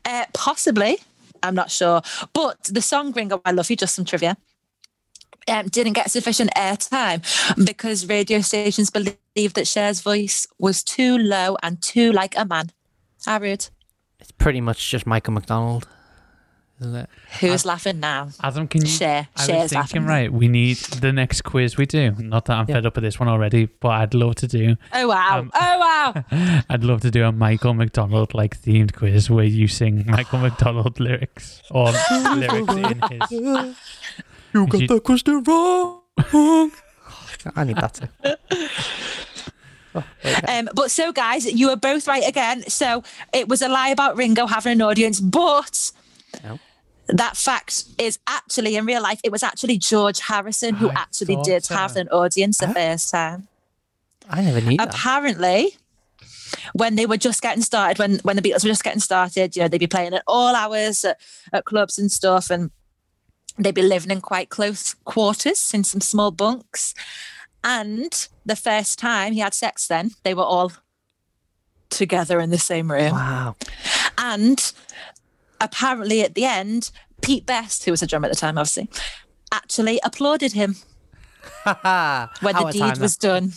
[0.06, 1.00] Uh, possibly.
[1.44, 2.02] I'm not sure.
[2.34, 4.36] But the song Ringo, I Love You, just some trivia,
[5.48, 7.22] um, didn't get sufficient airtime
[7.66, 12.72] because radio stations believed that Cher's voice was too low and too like a man.
[13.26, 13.68] How rude.
[14.26, 15.88] It's pretty much just Michael McDonald,
[16.82, 17.10] isn't it?
[17.42, 18.30] Who's laughing now?
[18.42, 18.88] Adam, can you?
[18.88, 19.28] share?
[19.36, 20.06] I was Cher's thinking, laughing.
[20.06, 22.12] right, we need the next quiz we do.
[22.18, 22.76] Not that I'm Yeah.
[22.76, 24.78] fed up with this one already, but I'd love to do.
[24.94, 25.40] Oh, wow.
[25.40, 26.64] Um, oh, wow.
[26.70, 31.00] I'd love to do a Michael McDonald like themed quiz where you sing Michael McDonald
[31.00, 31.86] lyrics or
[32.36, 33.32] lyrics in his.
[33.32, 36.02] You got the question wrong.
[37.56, 38.08] I need that too.
[39.96, 40.04] Go.
[40.48, 42.68] Um, but so, guys, you were both right again.
[42.70, 45.91] So it was a lie about Ringo having an audience, but
[47.08, 51.38] that fact is actually in real life, it was actually George Harrison who I actually
[51.43, 51.76] did so.
[51.76, 53.48] have an audience the first time.
[54.30, 54.89] I never knew that.
[54.89, 55.78] Apparently,
[56.74, 59.62] when they were just getting started, when when the Beatles were just getting started, you
[59.62, 61.20] know, they'd be playing at all hours at,
[61.54, 62.72] at clubs and stuff, and
[63.58, 66.93] they'd be living in quite close quarters in some small bunks.
[67.66, 70.72] And the first time he had sex, then they were all
[71.89, 73.11] together in the same room.
[73.11, 73.55] Wow.
[74.20, 74.72] And
[75.59, 76.91] apparently, at the end,
[77.22, 78.88] Pete Best, who was a drummer at the time, obviously,
[79.51, 80.76] actually applauded him
[81.63, 83.53] when the deed was done.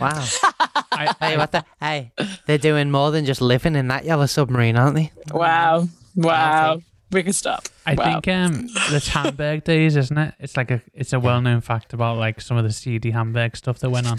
[0.00, 0.24] Wow.
[0.92, 1.64] I, Hey, what the?
[1.80, 2.12] Hey,
[2.46, 5.12] they're doing more than just living in that yellow submarine, aren't they?
[5.32, 5.88] Wow.
[6.14, 6.80] Wow.
[7.12, 7.68] We can stop.
[7.86, 10.34] I think um, it's Hamburg days, isn't it?
[10.40, 13.56] It's like a it's a well known fact about like some of the seedy Hamburg
[13.56, 14.18] stuff that went on.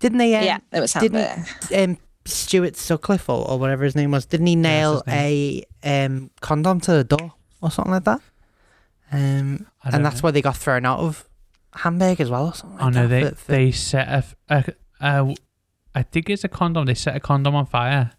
[0.00, 0.34] Didn't they?
[0.34, 1.90] Um, yeah, it was didn't- Hamburg.
[1.90, 6.30] um, Stuart Sutcliffe or, or whatever his name was, didn't he nail that's a um,
[6.40, 8.20] condom to the door or something like that?
[9.12, 10.28] Um, and that's know.
[10.28, 11.28] why they got thrown out of
[11.74, 13.08] Hamburg as well or something like Oh no, that.
[13.08, 14.64] they for- for- they set a, f- a,
[15.00, 15.34] a-
[15.94, 16.86] I think it's a condom.
[16.86, 18.12] They set a condom on fire.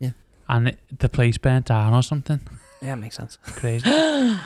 [0.00, 0.12] Yeah.
[0.48, 2.40] And it, the place burnt down or something.
[2.82, 3.38] Yeah, makes sense.
[3.42, 3.88] Crazy.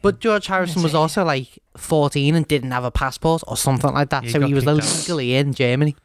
[0.00, 4.10] But George Harrison was also like 14 and didn't have a passport or something like
[4.10, 4.84] that, He so got he was kicked out.
[4.94, 5.96] illegally in Germany.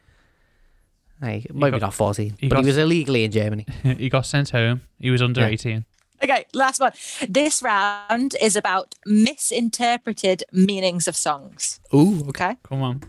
[1.22, 3.66] Like, maybe got- not 14, he but got- he was illegally in Germany.
[3.84, 4.80] he got sent home.
[4.98, 5.46] He was under Yeah.
[5.46, 5.84] 18.
[6.24, 6.90] Okay, last one.
[7.28, 11.78] This round is about misinterpreted meanings of songs.
[11.94, 12.56] Ooh, Okay.
[12.64, 13.02] Come on.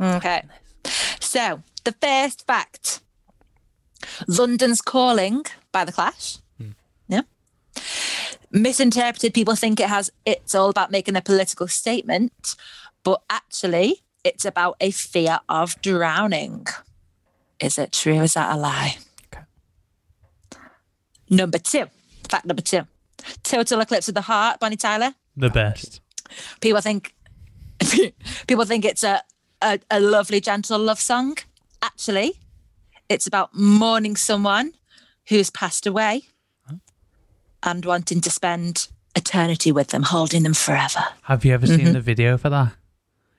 [0.00, 0.42] Okay.
[1.20, 3.00] So the first fact
[4.26, 6.38] London's Calling by The Clash.
[8.50, 12.54] Misinterpreted, people think it has it's all about making a political statement,
[13.02, 16.66] but actually it's about a fear of drowning.
[17.60, 18.20] Is it true?
[18.22, 18.96] Is that a lie?
[19.32, 19.44] Okay.
[21.30, 21.86] Number two,
[22.28, 22.82] fact number two.
[23.42, 26.00] Total Eclipse of the Heart, Bonnie Tyler The best.
[26.60, 27.14] people think
[28.46, 29.22] people think it's a,
[29.62, 31.36] a a lovely gentle love song
[31.82, 32.32] actually
[33.08, 34.72] it's about mourning someone
[35.28, 36.22] who's passed away
[37.66, 41.84] and wanting to spend eternity with them holding them forever Have you ever Mm-hmm.
[41.84, 42.72] seen the video for that?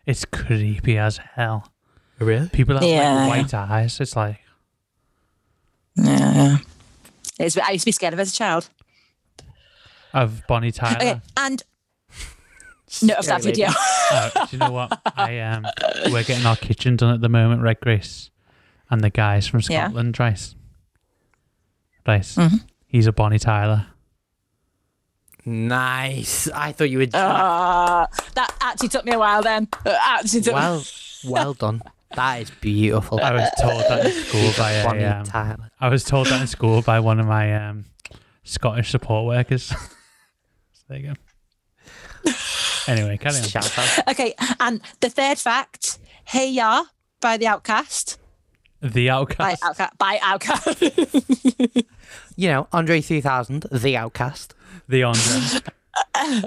[0.05, 1.71] It's creepy as hell.
[2.19, 2.49] really?
[2.49, 3.25] People have Yeah.
[3.27, 3.99] like white eyes.
[3.99, 4.39] It's like
[5.95, 6.57] yeah, yeah.
[7.39, 8.69] It's, i used to be scared of it as a child
[10.13, 10.95] of Bonnie Tyler.
[10.97, 11.63] okay and
[13.01, 13.61] no of that lady.
[13.63, 13.69] video
[14.11, 14.99] Oh, do you know what?
[15.17, 15.65] I um,
[16.11, 18.29] we're getting our kitchen done at the moment, Red Grace?
[18.89, 19.87] And the guys from Yeah.
[19.89, 20.55] Scotland, Rice.
[22.07, 22.21] Right.
[22.21, 22.63] Mhm.
[22.87, 23.87] He's a Bonnie Tyler.
[25.47, 26.49] Nice.
[26.49, 27.15] I thought you would.
[27.15, 29.69] Uh, that actually took me a while then.
[29.85, 30.83] It actually took well,
[31.23, 31.81] well done.
[32.15, 33.21] That is beautiful.
[33.21, 35.71] I was told that in school by Bonnie a, um, Tyler.
[35.79, 37.85] I was told that in school by one of my um,
[38.43, 39.63] Scottish support workers.
[40.73, 41.13] so there you
[42.25, 42.31] go.
[42.87, 43.63] Anyway, carry on.
[44.09, 46.83] Okay, and the third fact, Hey Ya
[47.21, 48.17] by the OutKast.
[48.81, 49.37] The OutKast.
[49.37, 49.97] By OutKast.
[49.97, 49.97] OutKast.
[49.97, 51.85] By OutKast.
[52.37, 54.51] You know, Andre 3000, The OutKast.
[54.87, 56.43] The Andre.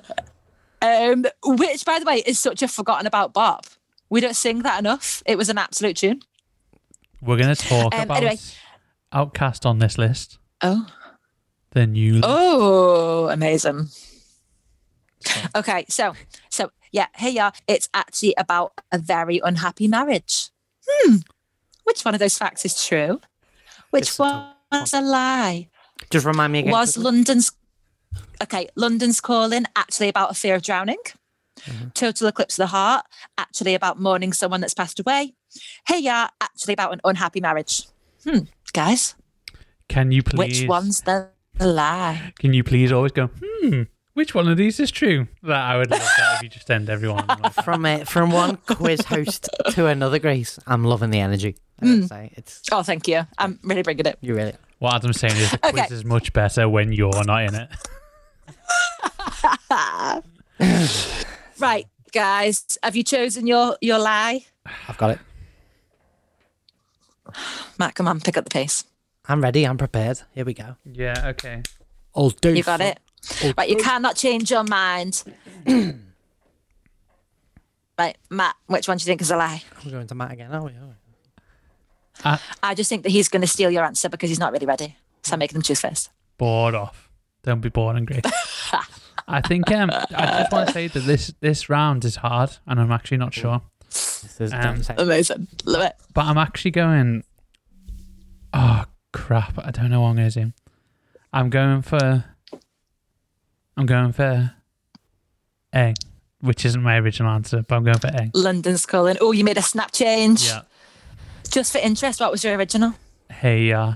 [0.83, 3.67] um, which, by the way, is such a forgotten about bop.
[4.09, 5.23] We don't sing that enough.
[5.27, 6.23] It was an absolute tune.
[7.21, 8.39] We're gonna talk Um, about anyway.
[9.13, 10.39] OutKast on this list.
[10.63, 10.87] Oh.
[11.73, 12.15] The new.
[12.15, 12.25] list.
[12.27, 13.89] Oh, amazing.
[15.55, 16.15] Okay, so
[16.49, 20.49] so yeah, hey ya, it's actually about a very unhappy marriage.
[20.89, 21.17] Hmm.
[21.85, 23.21] Which one of those facts is true?
[23.91, 25.69] Which It's a one's a lie?
[26.09, 26.73] Just remind me again.
[26.73, 26.97] Was.
[26.97, 27.53] London's
[28.43, 30.99] okay, London's calling actually about a fear of drowning?
[31.61, 31.89] Mm-hmm.
[31.91, 33.05] Total eclipse of the heart,
[33.37, 35.35] actually about mourning someone that's passed away.
[35.87, 37.83] Hey ya, actually about an unhappy marriage.
[38.25, 38.41] Hmm,
[38.73, 39.15] guys,
[39.89, 40.63] Can you please?
[40.63, 41.29] which one's the
[41.59, 42.33] lie?
[42.39, 43.31] Can you please always go?
[43.43, 43.83] Hmm.
[44.15, 45.29] Which one of these is true?
[45.43, 47.27] That I would love that if you just end everyone.
[47.43, 50.59] like from it from one quiz host to another, Grace.
[50.67, 51.57] I'm loving the energy.
[51.81, 52.09] Mm.
[52.09, 52.33] say.
[52.37, 53.27] It's Oh, thank you.
[53.39, 54.19] I'm really bringing it.
[54.21, 54.55] you really.
[54.81, 57.69] What Adam's saying is the quiz is much better when you're not in it.
[61.59, 64.47] Right, guys, have you chosen your your lie?
[64.89, 65.19] I've got it.
[67.79, 68.85] Matt, come on, pick up the pace.
[69.27, 69.65] I'm ready.
[69.67, 70.23] I'm prepared.
[70.35, 70.77] Here we go.
[70.85, 71.29] Yeah.
[71.29, 71.63] Okay.
[72.17, 72.55] I'll do.
[72.55, 72.99] You got it.
[73.57, 75.23] Right, you cannot change your mind.
[77.99, 79.63] right, Matt, which one do you think is a lie?
[79.85, 80.49] I'm going to Matt again.
[80.55, 80.95] Oh, yeah.
[82.63, 84.97] I just think that he's going to steal your answer because he's not really ready.
[85.23, 86.11] So I'm making them choose first.
[86.39, 87.11] Bored off.
[87.43, 88.25] Don't be bored and great.
[89.29, 92.81] I think um, I just want to say that this this round is hard, and
[92.81, 93.63] I'm actually not sure.
[93.89, 95.49] This is Um, don't Amazing.
[95.65, 95.95] Love it.
[96.13, 97.25] But I'm actually going.
[98.53, 99.59] Oh crap!
[99.59, 100.53] I don't know what I'm going to do.
[101.33, 102.25] I'm going for.
[103.77, 104.53] I'm going for
[105.75, 105.95] A,
[106.41, 108.31] which isn't my original answer, but I'm going for A.
[108.35, 109.17] London's calling.
[109.21, 110.47] Oh, you made a snap change.
[110.49, 110.63] Yeah.
[111.51, 112.95] Just for interest, what was your original?
[113.31, 113.95] Hey, yeah.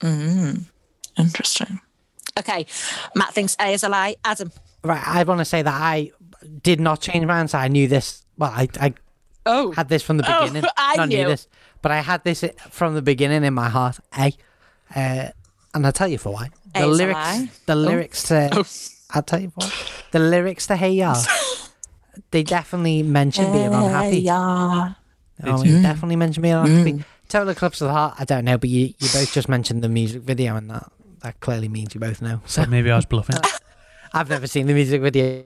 [0.00, 0.64] Mm,
[1.16, 1.80] interesting.
[2.38, 2.66] Okay,
[3.14, 4.16] Matt thinks A is a lie.
[4.24, 4.50] Adam.
[4.84, 5.02] Right.
[5.06, 6.10] I want to say that I
[6.62, 7.56] did not change my answer.
[7.56, 8.24] I knew this.
[8.36, 8.94] Well, I, I
[9.48, 10.42] Oh, had this from the beginning.
[10.48, 10.70] Oh, beginning.
[10.76, 11.24] I not knew.
[11.26, 11.48] this,
[11.80, 13.98] but I had this from the beginning in my heart.
[14.18, 14.32] A,
[14.94, 15.28] uh,
[15.74, 16.50] and I'll tell you for why.
[16.74, 17.14] A The is a lyrics.
[17.18, 17.50] lie.
[17.66, 18.48] The lyrics to.
[18.52, 18.64] Oh.
[19.12, 19.72] I'll tell you for why.
[20.10, 21.14] The lyrics to Hey Ya.
[22.30, 24.20] They definitely mention being unhappy.
[24.20, 24.94] Yeah.
[25.44, 25.82] Oh, you you?
[25.82, 27.04] definitely mentioned being unhappy.
[27.28, 28.14] Total Eclipse of the Heart.
[28.18, 31.40] I don't know, but you, you both just mentioned the music video, and that that
[31.40, 32.40] clearly means you both know.
[32.46, 33.36] So So maybe I was bluffing.
[34.12, 35.44] I've never seen the music video.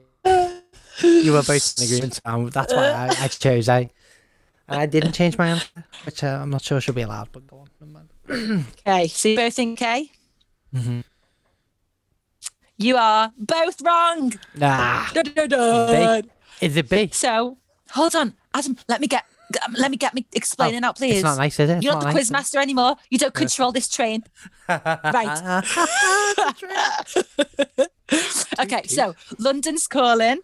[1.03, 3.89] You were both in agreement, so that's why I, I chose A.
[4.67, 7.47] And I didn't change my answer, which uh, I'm not sure should be allowed, but
[7.47, 7.65] go on.
[8.87, 10.09] Okay, so you both think A?
[10.73, 11.03] Mhm.
[12.77, 14.33] You are both wrong.
[14.55, 16.21] Nah, Dun, dun, dun.
[16.21, 16.29] B.
[16.61, 17.09] Is it B?
[17.11, 17.57] So,
[17.91, 18.77] hold on, Adam.
[18.87, 19.25] Let me get.
[19.77, 21.15] Let me get me explaining oh, out, please.
[21.15, 21.77] It's not nice, is it?
[21.77, 22.95] It's You're not the nice, quiz master anymore.
[23.09, 24.23] You don't control this train.
[24.69, 25.63] Right.
[28.59, 30.39] Okay, so London's Calling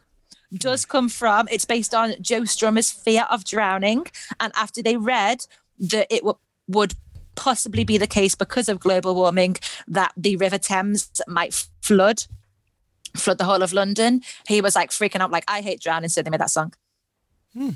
[0.54, 0.92] does hmm.
[0.92, 4.06] come from, it's based on Joe Strummer's fear of drowning.
[4.40, 5.46] And after they read
[5.80, 6.38] that it w-
[6.68, 6.94] would
[7.36, 12.24] possibly be the case because of global warming that the River Thames might flood,
[13.16, 16.10] flood the whole of London, he was like freaking out, like, I hate drowning.
[16.10, 16.74] So they made that song.
[17.54, 17.72] Hmm.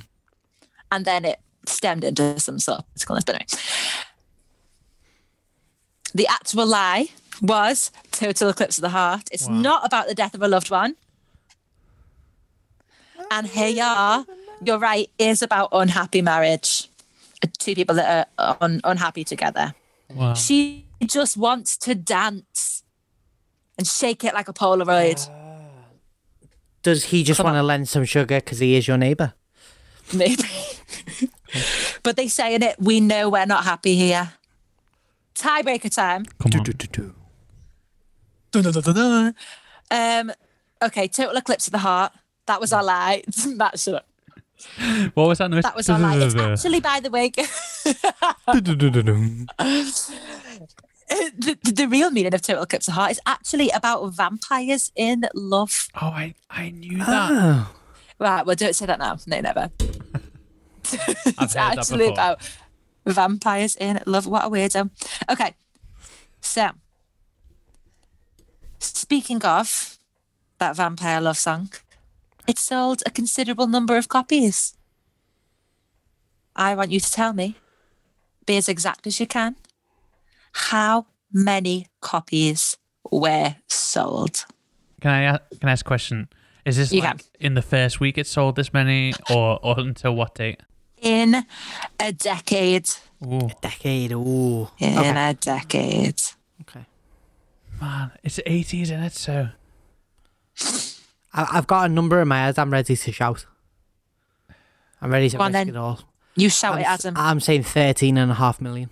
[0.92, 3.26] And then it stemmed into some sort of politicalness.
[3.26, 3.46] But anyway,
[6.14, 7.10] the actual lie
[7.42, 9.30] was total eclipse of the heart.
[9.32, 9.54] It's Wow.
[9.56, 10.96] not about the death of a loved one.
[13.32, 14.26] And here you are.
[14.64, 15.10] You're right.
[15.18, 16.90] Is about unhappy marriage.
[17.44, 19.74] Uh, Two people that are un- unhappy together.
[20.14, 20.34] Wow.
[20.34, 22.84] She just wants to dance
[23.78, 25.28] and shake it like a Polaroid.
[26.84, 29.34] Does he just want to lend some sugar because he is your neighbour?
[30.18, 30.44] Maybe.
[32.04, 34.34] but they say in it, we know we're not happy here.
[35.36, 36.26] Tiebreaker time.
[36.40, 36.66] Come on.
[39.90, 40.32] Um,
[40.82, 42.14] okay, total eclipse of the heart.
[42.48, 43.24] That was our lie.
[43.46, 44.08] Matt, shut up.
[45.16, 45.64] What was that noise?
[45.64, 46.18] That was our lie.
[46.18, 46.36] It's
[46.66, 47.32] actually, by the way,
[51.10, 55.26] the, the real meaning of total eclipse of the heart is actually about vampires in
[55.34, 55.88] love.
[56.00, 57.32] Oh, I, I knew that.
[57.32, 57.76] Oh.
[58.22, 59.18] Right, well, don't say that now.
[59.28, 59.72] No, never.
[60.84, 62.42] It's actually about
[63.06, 64.28] vampires in love.
[64.28, 64.90] What a weirdo.
[65.30, 65.56] Okay,
[66.42, 66.72] so
[68.80, 70.00] speaking of
[70.62, 71.72] that vampire love song.
[72.48, 74.76] It sold a considerable number of copies.
[76.56, 77.56] I want you to tell me,
[78.46, 79.56] be as exact as you can,
[80.52, 82.78] how many copies
[83.10, 84.46] were sold?
[85.00, 86.30] Can I can I ask a question?
[86.66, 87.28] Is this You like can.
[87.40, 90.62] in the first week it sold this many, or or until what date?
[91.02, 91.46] In
[92.00, 92.90] a decade.
[93.26, 94.12] Ooh, Decade.
[94.14, 94.68] Ooh.
[94.80, 95.30] In Okay.
[95.30, 96.22] a decade.
[96.62, 96.86] okay.
[97.80, 99.50] man, it's eighties in it, so
[101.34, 102.60] I, I've got a number in my head.
[102.60, 103.46] I'm ready to shout.
[105.02, 105.70] I'm ready to Go risk then.
[105.70, 106.00] it all.
[106.36, 107.14] You shout I'm, it, Adam.
[107.18, 108.90] I'm saying 13 and a half million.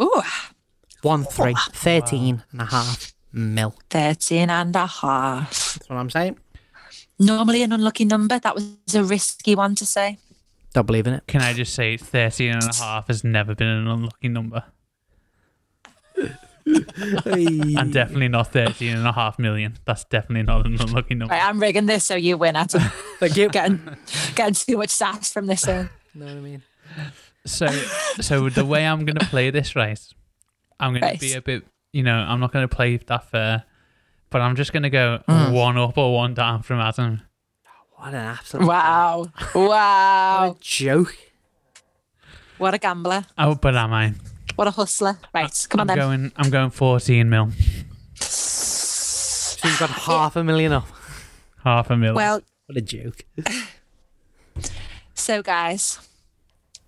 [0.00, 0.22] Ooh,
[1.02, 1.54] One three.
[1.72, 3.74] 13 and a half mil.
[3.90, 5.48] 13 and a half.
[5.78, 6.38] That's what I'm saying.
[7.18, 8.38] Normally an unlucky number.
[8.38, 10.18] That was a risky one to say.
[10.74, 11.26] Don't believe in it.
[11.26, 14.64] can I just say 13 and a half has never been an unlucky number,
[16.66, 19.78] and definitely not 13 and a half million.
[19.84, 21.32] That's definitely not an unlucky number.
[21.32, 22.80] Right, I'm rigging this so you win, Adam.
[23.20, 23.48] Thank you.
[23.48, 23.80] getting,
[24.34, 25.90] getting too much sass from this one.
[26.14, 26.62] know what I mean?
[27.44, 27.68] So,
[28.20, 30.00] so the way I'm gonna play this, right?
[30.80, 33.64] I'm gonna be a bit, you know, I'm not gonna play that fair,
[34.36, 35.52] but I'm just gonna go Mm.
[35.52, 37.22] one up or one down from Adam.
[37.94, 39.32] What an absolute Wow.
[39.54, 40.50] What Wow.
[40.50, 41.16] a joke.
[42.58, 43.24] What a gambler.
[43.38, 44.12] Oh, but am I?
[44.56, 45.16] What a hustler.
[45.32, 46.06] Right, come on I'm then.
[46.06, 46.32] going.
[46.36, 47.50] I'm going 14 mil,
[48.16, 50.92] So you've got half a million off.
[51.64, 52.14] half a mil.
[52.14, 53.24] Well, What a joke.
[55.14, 55.98] so guys,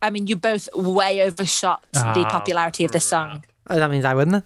[0.02, 3.44] I mean, you both way overshot the Ah, popularity of this song.
[3.70, 4.42] Oh, that means I win then.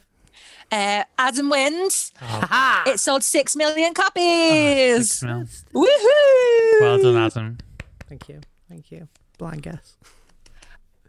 [0.72, 2.12] Uh, Adam wins.
[2.16, 5.12] Ha It sold six million copies.
[5.12, 5.44] Six mil.
[5.74, 6.80] Woohoo!
[6.80, 7.58] Well done, Adam.
[8.08, 8.40] Thank you.
[8.70, 9.06] Thank you.
[9.38, 9.96] Blind guess.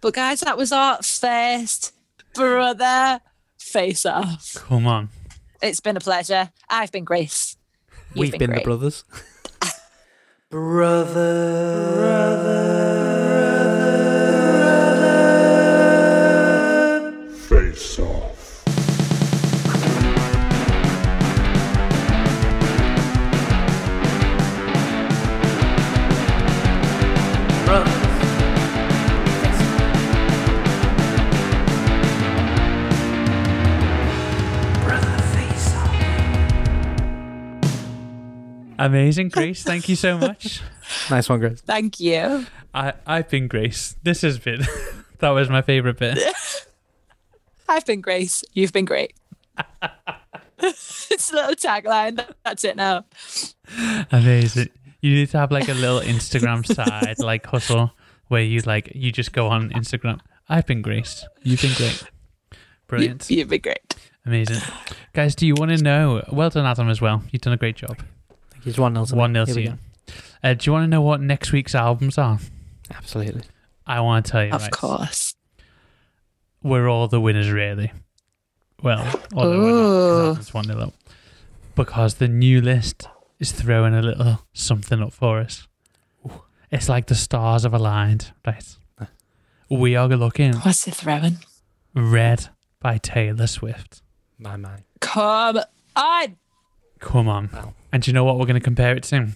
[0.01, 1.93] But guys, that was our first
[2.33, 3.21] brother
[3.57, 4.53] face off.
[4.55, 5.07] Come on.
[5.61, 6.51] It's been a pleasure.
[6.69, 7.55] I've been Grace.
[8.09, 8.65] You've We've been, the great.
[8.65, 9.05] brothers.
[10.49, 11.13] Brother.
[13.03, 13.12] Face
[38.83, 39.63] Amazing, Grace.
[39.63, 40.61] Thank you so much.
[41.09, 41.61] Nice one, Grace.
[41.61, 42.45] Thank you.
[42.73, 43.95] I I've been Grace.
[44.03, 44.61] This has been.
[45.19, 46.19] that was my favorite bit.
[47.69, 48.43] I've been Grace.
[48.51, 49.13] You've been great.
[50.59, 52.23] it's a little tagline.
[52.43, 53.05] That's it now.
[54.11, 54.69] Amazing.
[54.99, 57.93] You need to have like a little Instagram side, like hustle,
[58.27, 60.19] where you like you just go on Instagram.
[60.49, 61.25] I've been Grace.
[61.43, 62.03] You've been great.
[62.03, 62.57] You,
[62.87, 63.29] Brilliant.
[63.31, 63.95] you've been great.
[64.25, 64.61] Amazing.
[65.13, 66.23] Guys, do you want to know?
[66.31, 67.23] Well done, Adam, as well.
[67.31, 67.97] You've done a great job.
[68.63, 69.05] He's one nil.
[69.05, 69.15] to.
[69.15, 69.77] One nil Here to you.
[70.43, 72.39] Uh, do you want to know what next week's albums are?
[72.93, 73.43] Absolutely.
[73.87, 74.51] I want to tell you.
[74.51, 74.71] Of right?
[74.71, 75.35] course.
[76.61, 77.91] We're all the winners, really.
[78.81, 80.27] Well, although we're Ooh.
[80.29, 80.93] not, 'cause one nil.
[81.75, 83.07] Because the new list
[83.39, 85.67] is throwing a little something up for us.
[86.71, 88.77] It's like the stars have aligned, right?
[89.69, 91.37] We are looking What's it throwing?
[91.95, 92.49] Red
[92.79, 94.01] by Taylor Swift.
[94.37, 94.83] My man.
[94.99, 95.59] Come
[95.95, 96.37] on.
[96.99, 97.49] Come on.
[97.53, 97.73] Wow.
[97.93, 99.27] And do you know what we're going to compare it to?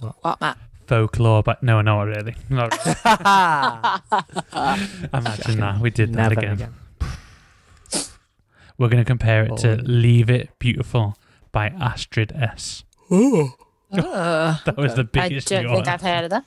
[0.00, 0.58] What, Matt?
[0.88, 2.34] Folklore, but no, not really.
[2.50, 2.96] Not really.
[5.14, 5.78] Imagine that.
[5.80, 6.52] We did that Never again.
[6.54, 6.74] again.
[8.78, 9.76] We're going to compare it to.
[9.76, 11.16] Leave It Beautiful
[11.52, 12.82] by Astrid S.
[13.12, 13.54] Oh,
[13.90, 15.52] That was the biggest.
[15.52, 16.44] I don't think I've heard of that.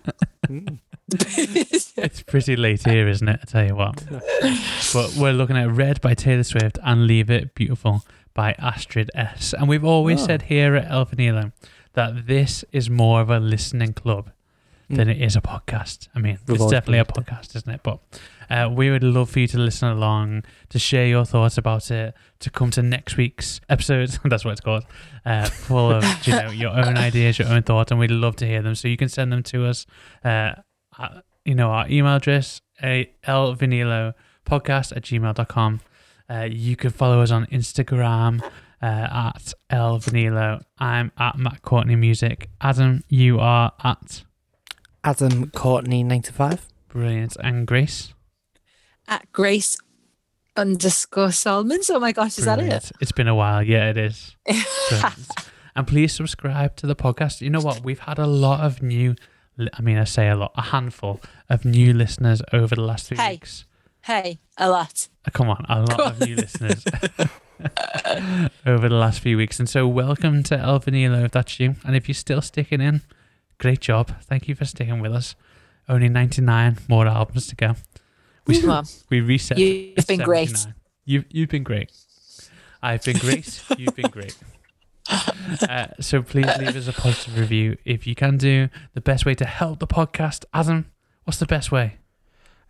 [1.98, 3.40] It's pretty late here, isn't it?
[3.42, 4.04] I tell you what.
[4.94, 8.04] but we're looking at Red by Taylor Swift and Leave It Beautiful
[8.34, 9.54] by Astrid S.
[9.54, 10.26] And we've always Oh.
[10.28, 11.52] said here at El Vinilo
[11.94, 14.32] that this is more of a listening club
[14.90, 16.10] than it is a podcast.
[16.14, 17.80] I mean, We've it's definitely a podcast, isn't it?
[17.82, 18.00] But
[18.50, 22.14] uh, we would love for you to listen along, to share your thoughts about it,
[22.40, 24.10] to come to next week's episode.
[24.26, 24.86] That's what it's called.
[25.26, 28.46] Uh, full of you know your own ideas, your own thoughts, and we'd love to
[28.46, 28.76] hear them.
[28.76, 29.86] So you can send them to us.
[30.26, 30.54] Uh,
[31.00, 34.14] at, you know our email address, a elvinilo
[34.46, 35.80] podcast at gmail.com.
[36.32, 38.42] Uh, you can follow us on Instagram
[38.82, 38.86] uh,
[39.36, 40.62] at elvinilo.
[40.80, 42.50] I'm at Matt Courtney Music.
[42.62, 44.24] Adam, you are at
[45.04, 46.68] Adam Courtney, 95.
[46.88, 47.36] Brilliant.
[47.44, 48.14] And Grace.
[49.08, 49.78] At Grace
[50.56, 51.90] underscore Solomons.
[51.90, 52.92] Oh my gosh, is that it?
[53.02, 53.62] It's been a while.
[53.64, 54.36] Yeah, it is.
[54.90, 55.30] Brilliant.
[55.76, 57.42] and please subscribe to the podcast.
[57.42, 57.84] You know what?
[57.84, 59.16] We've had a lot of new,
[59.74, 61.20] I mean, I say a lot, a handful
[61.50, 63.32] of new listeners over the last three Hey.
[63.34, 63.66] weeks.
[64.04, 65.08] Hey, a lot.
[65.26, 66.84] Uh, Come on, a lot of new listeners.
[68.66, 69.60] over the last few weeks.
[69.60, 71.76] And so, welcome to El Vinilo, if that's you.
[71.86, 73.02] And if you're still sticking in,
[73.60, 74.12] great job.
[74.24, 75.36] Thank you for sticking with us.
[75.88, 77.76] Only 99 more albums to go.
[78.48, 79.60] We, Well, we reset.
[79.60, 80.66] You've been great.
[81.06, 81.92] You, you've been great.
[82.82, 83.62] I've been great.
[83.78, 84.36] you've been great.
[85.08, 88.70] Uh, so please leave us a positive review if you can do.
[88.94, 90.92] The best way to help the podcast, Adam,
[91.26, 91.98] what's the best way?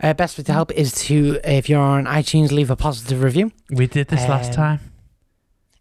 [0.01, 3.51] Uh, best way to help is to, if you're on iTunes, leave a positive review.
[3.69, 4.79] We did this last Um, time.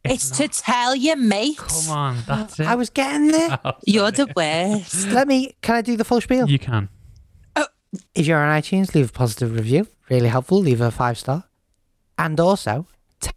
[0.05, 1.57] If it's not- to tell you, mate.
[1.59, 2.67] Come on, that's it.
[2.67, 3.59] I was getting there.
[3.65, 4.27] Oh, You're sorry.
[4.29, 5.09] the worst.
[5.11, 6.49] Let me, can I do the full spiel?
[6.49, 6.89] You can.
[8.15, 9.89] If you're on iTunes, leave a positive review.
[10.09, 10.59] Really helpful.
[10.61, 11.45] Leave a five star.
[12.17, 12.87] And also,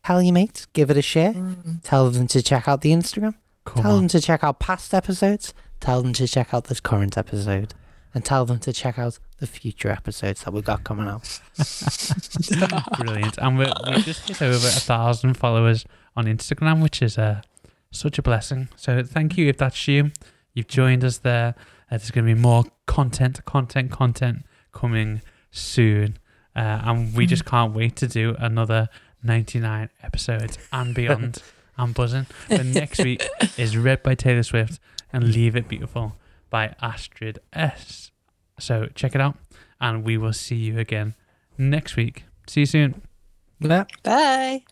[0.04, 1.34] tell your mates, give it a share.
[1.82, 3.34] Tell them to check out the Instagram.
[3.66, 3.98] Come tell on.
[4.02, 5.56] them to check out past episodes.
[5.80, 7.74] Tell them to check out this current episode.
[8.16, 11.39] And tell them to check out the future episodes that we've got coming out.
[12.99, 13.38] Brilliant.
[13.39, 15.86] And we we just hit over a thousand followers
[16.16, 17.41] on Instagram, which is uh,
[17.91, 18.70] such a blessing.
[18.76, 20.11] So thank you if that's you.
[20.53, 21.55] You've joined us there.
[21.89, 26.18] Uh, there's going to be more content, content, content coming soon.
[26.55, 28.89] Uh, and we just can't wait to do another
[29.24, 31.41] 99 episodes and beyond.
[31.78, 32.28] I'm buzzing.
[32.49, 34.80] The next week is Red by Taylor Swift
[35.11, 36.16] and Leave It Beautiful
[36.54, 38.12] by Astrid S.
[38.60, 39.36] So check it out.
[39.82, 41.16] And we will see you again
[41.58, 42.26] next week.
[42.47, 43.01] See you soon.
[43.60, 43.86] Yeah.
[44.04, 44.64] Bye.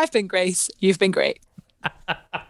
[0.00, 0.70] I've been Grace.
[0.78, 1.40] You've been great.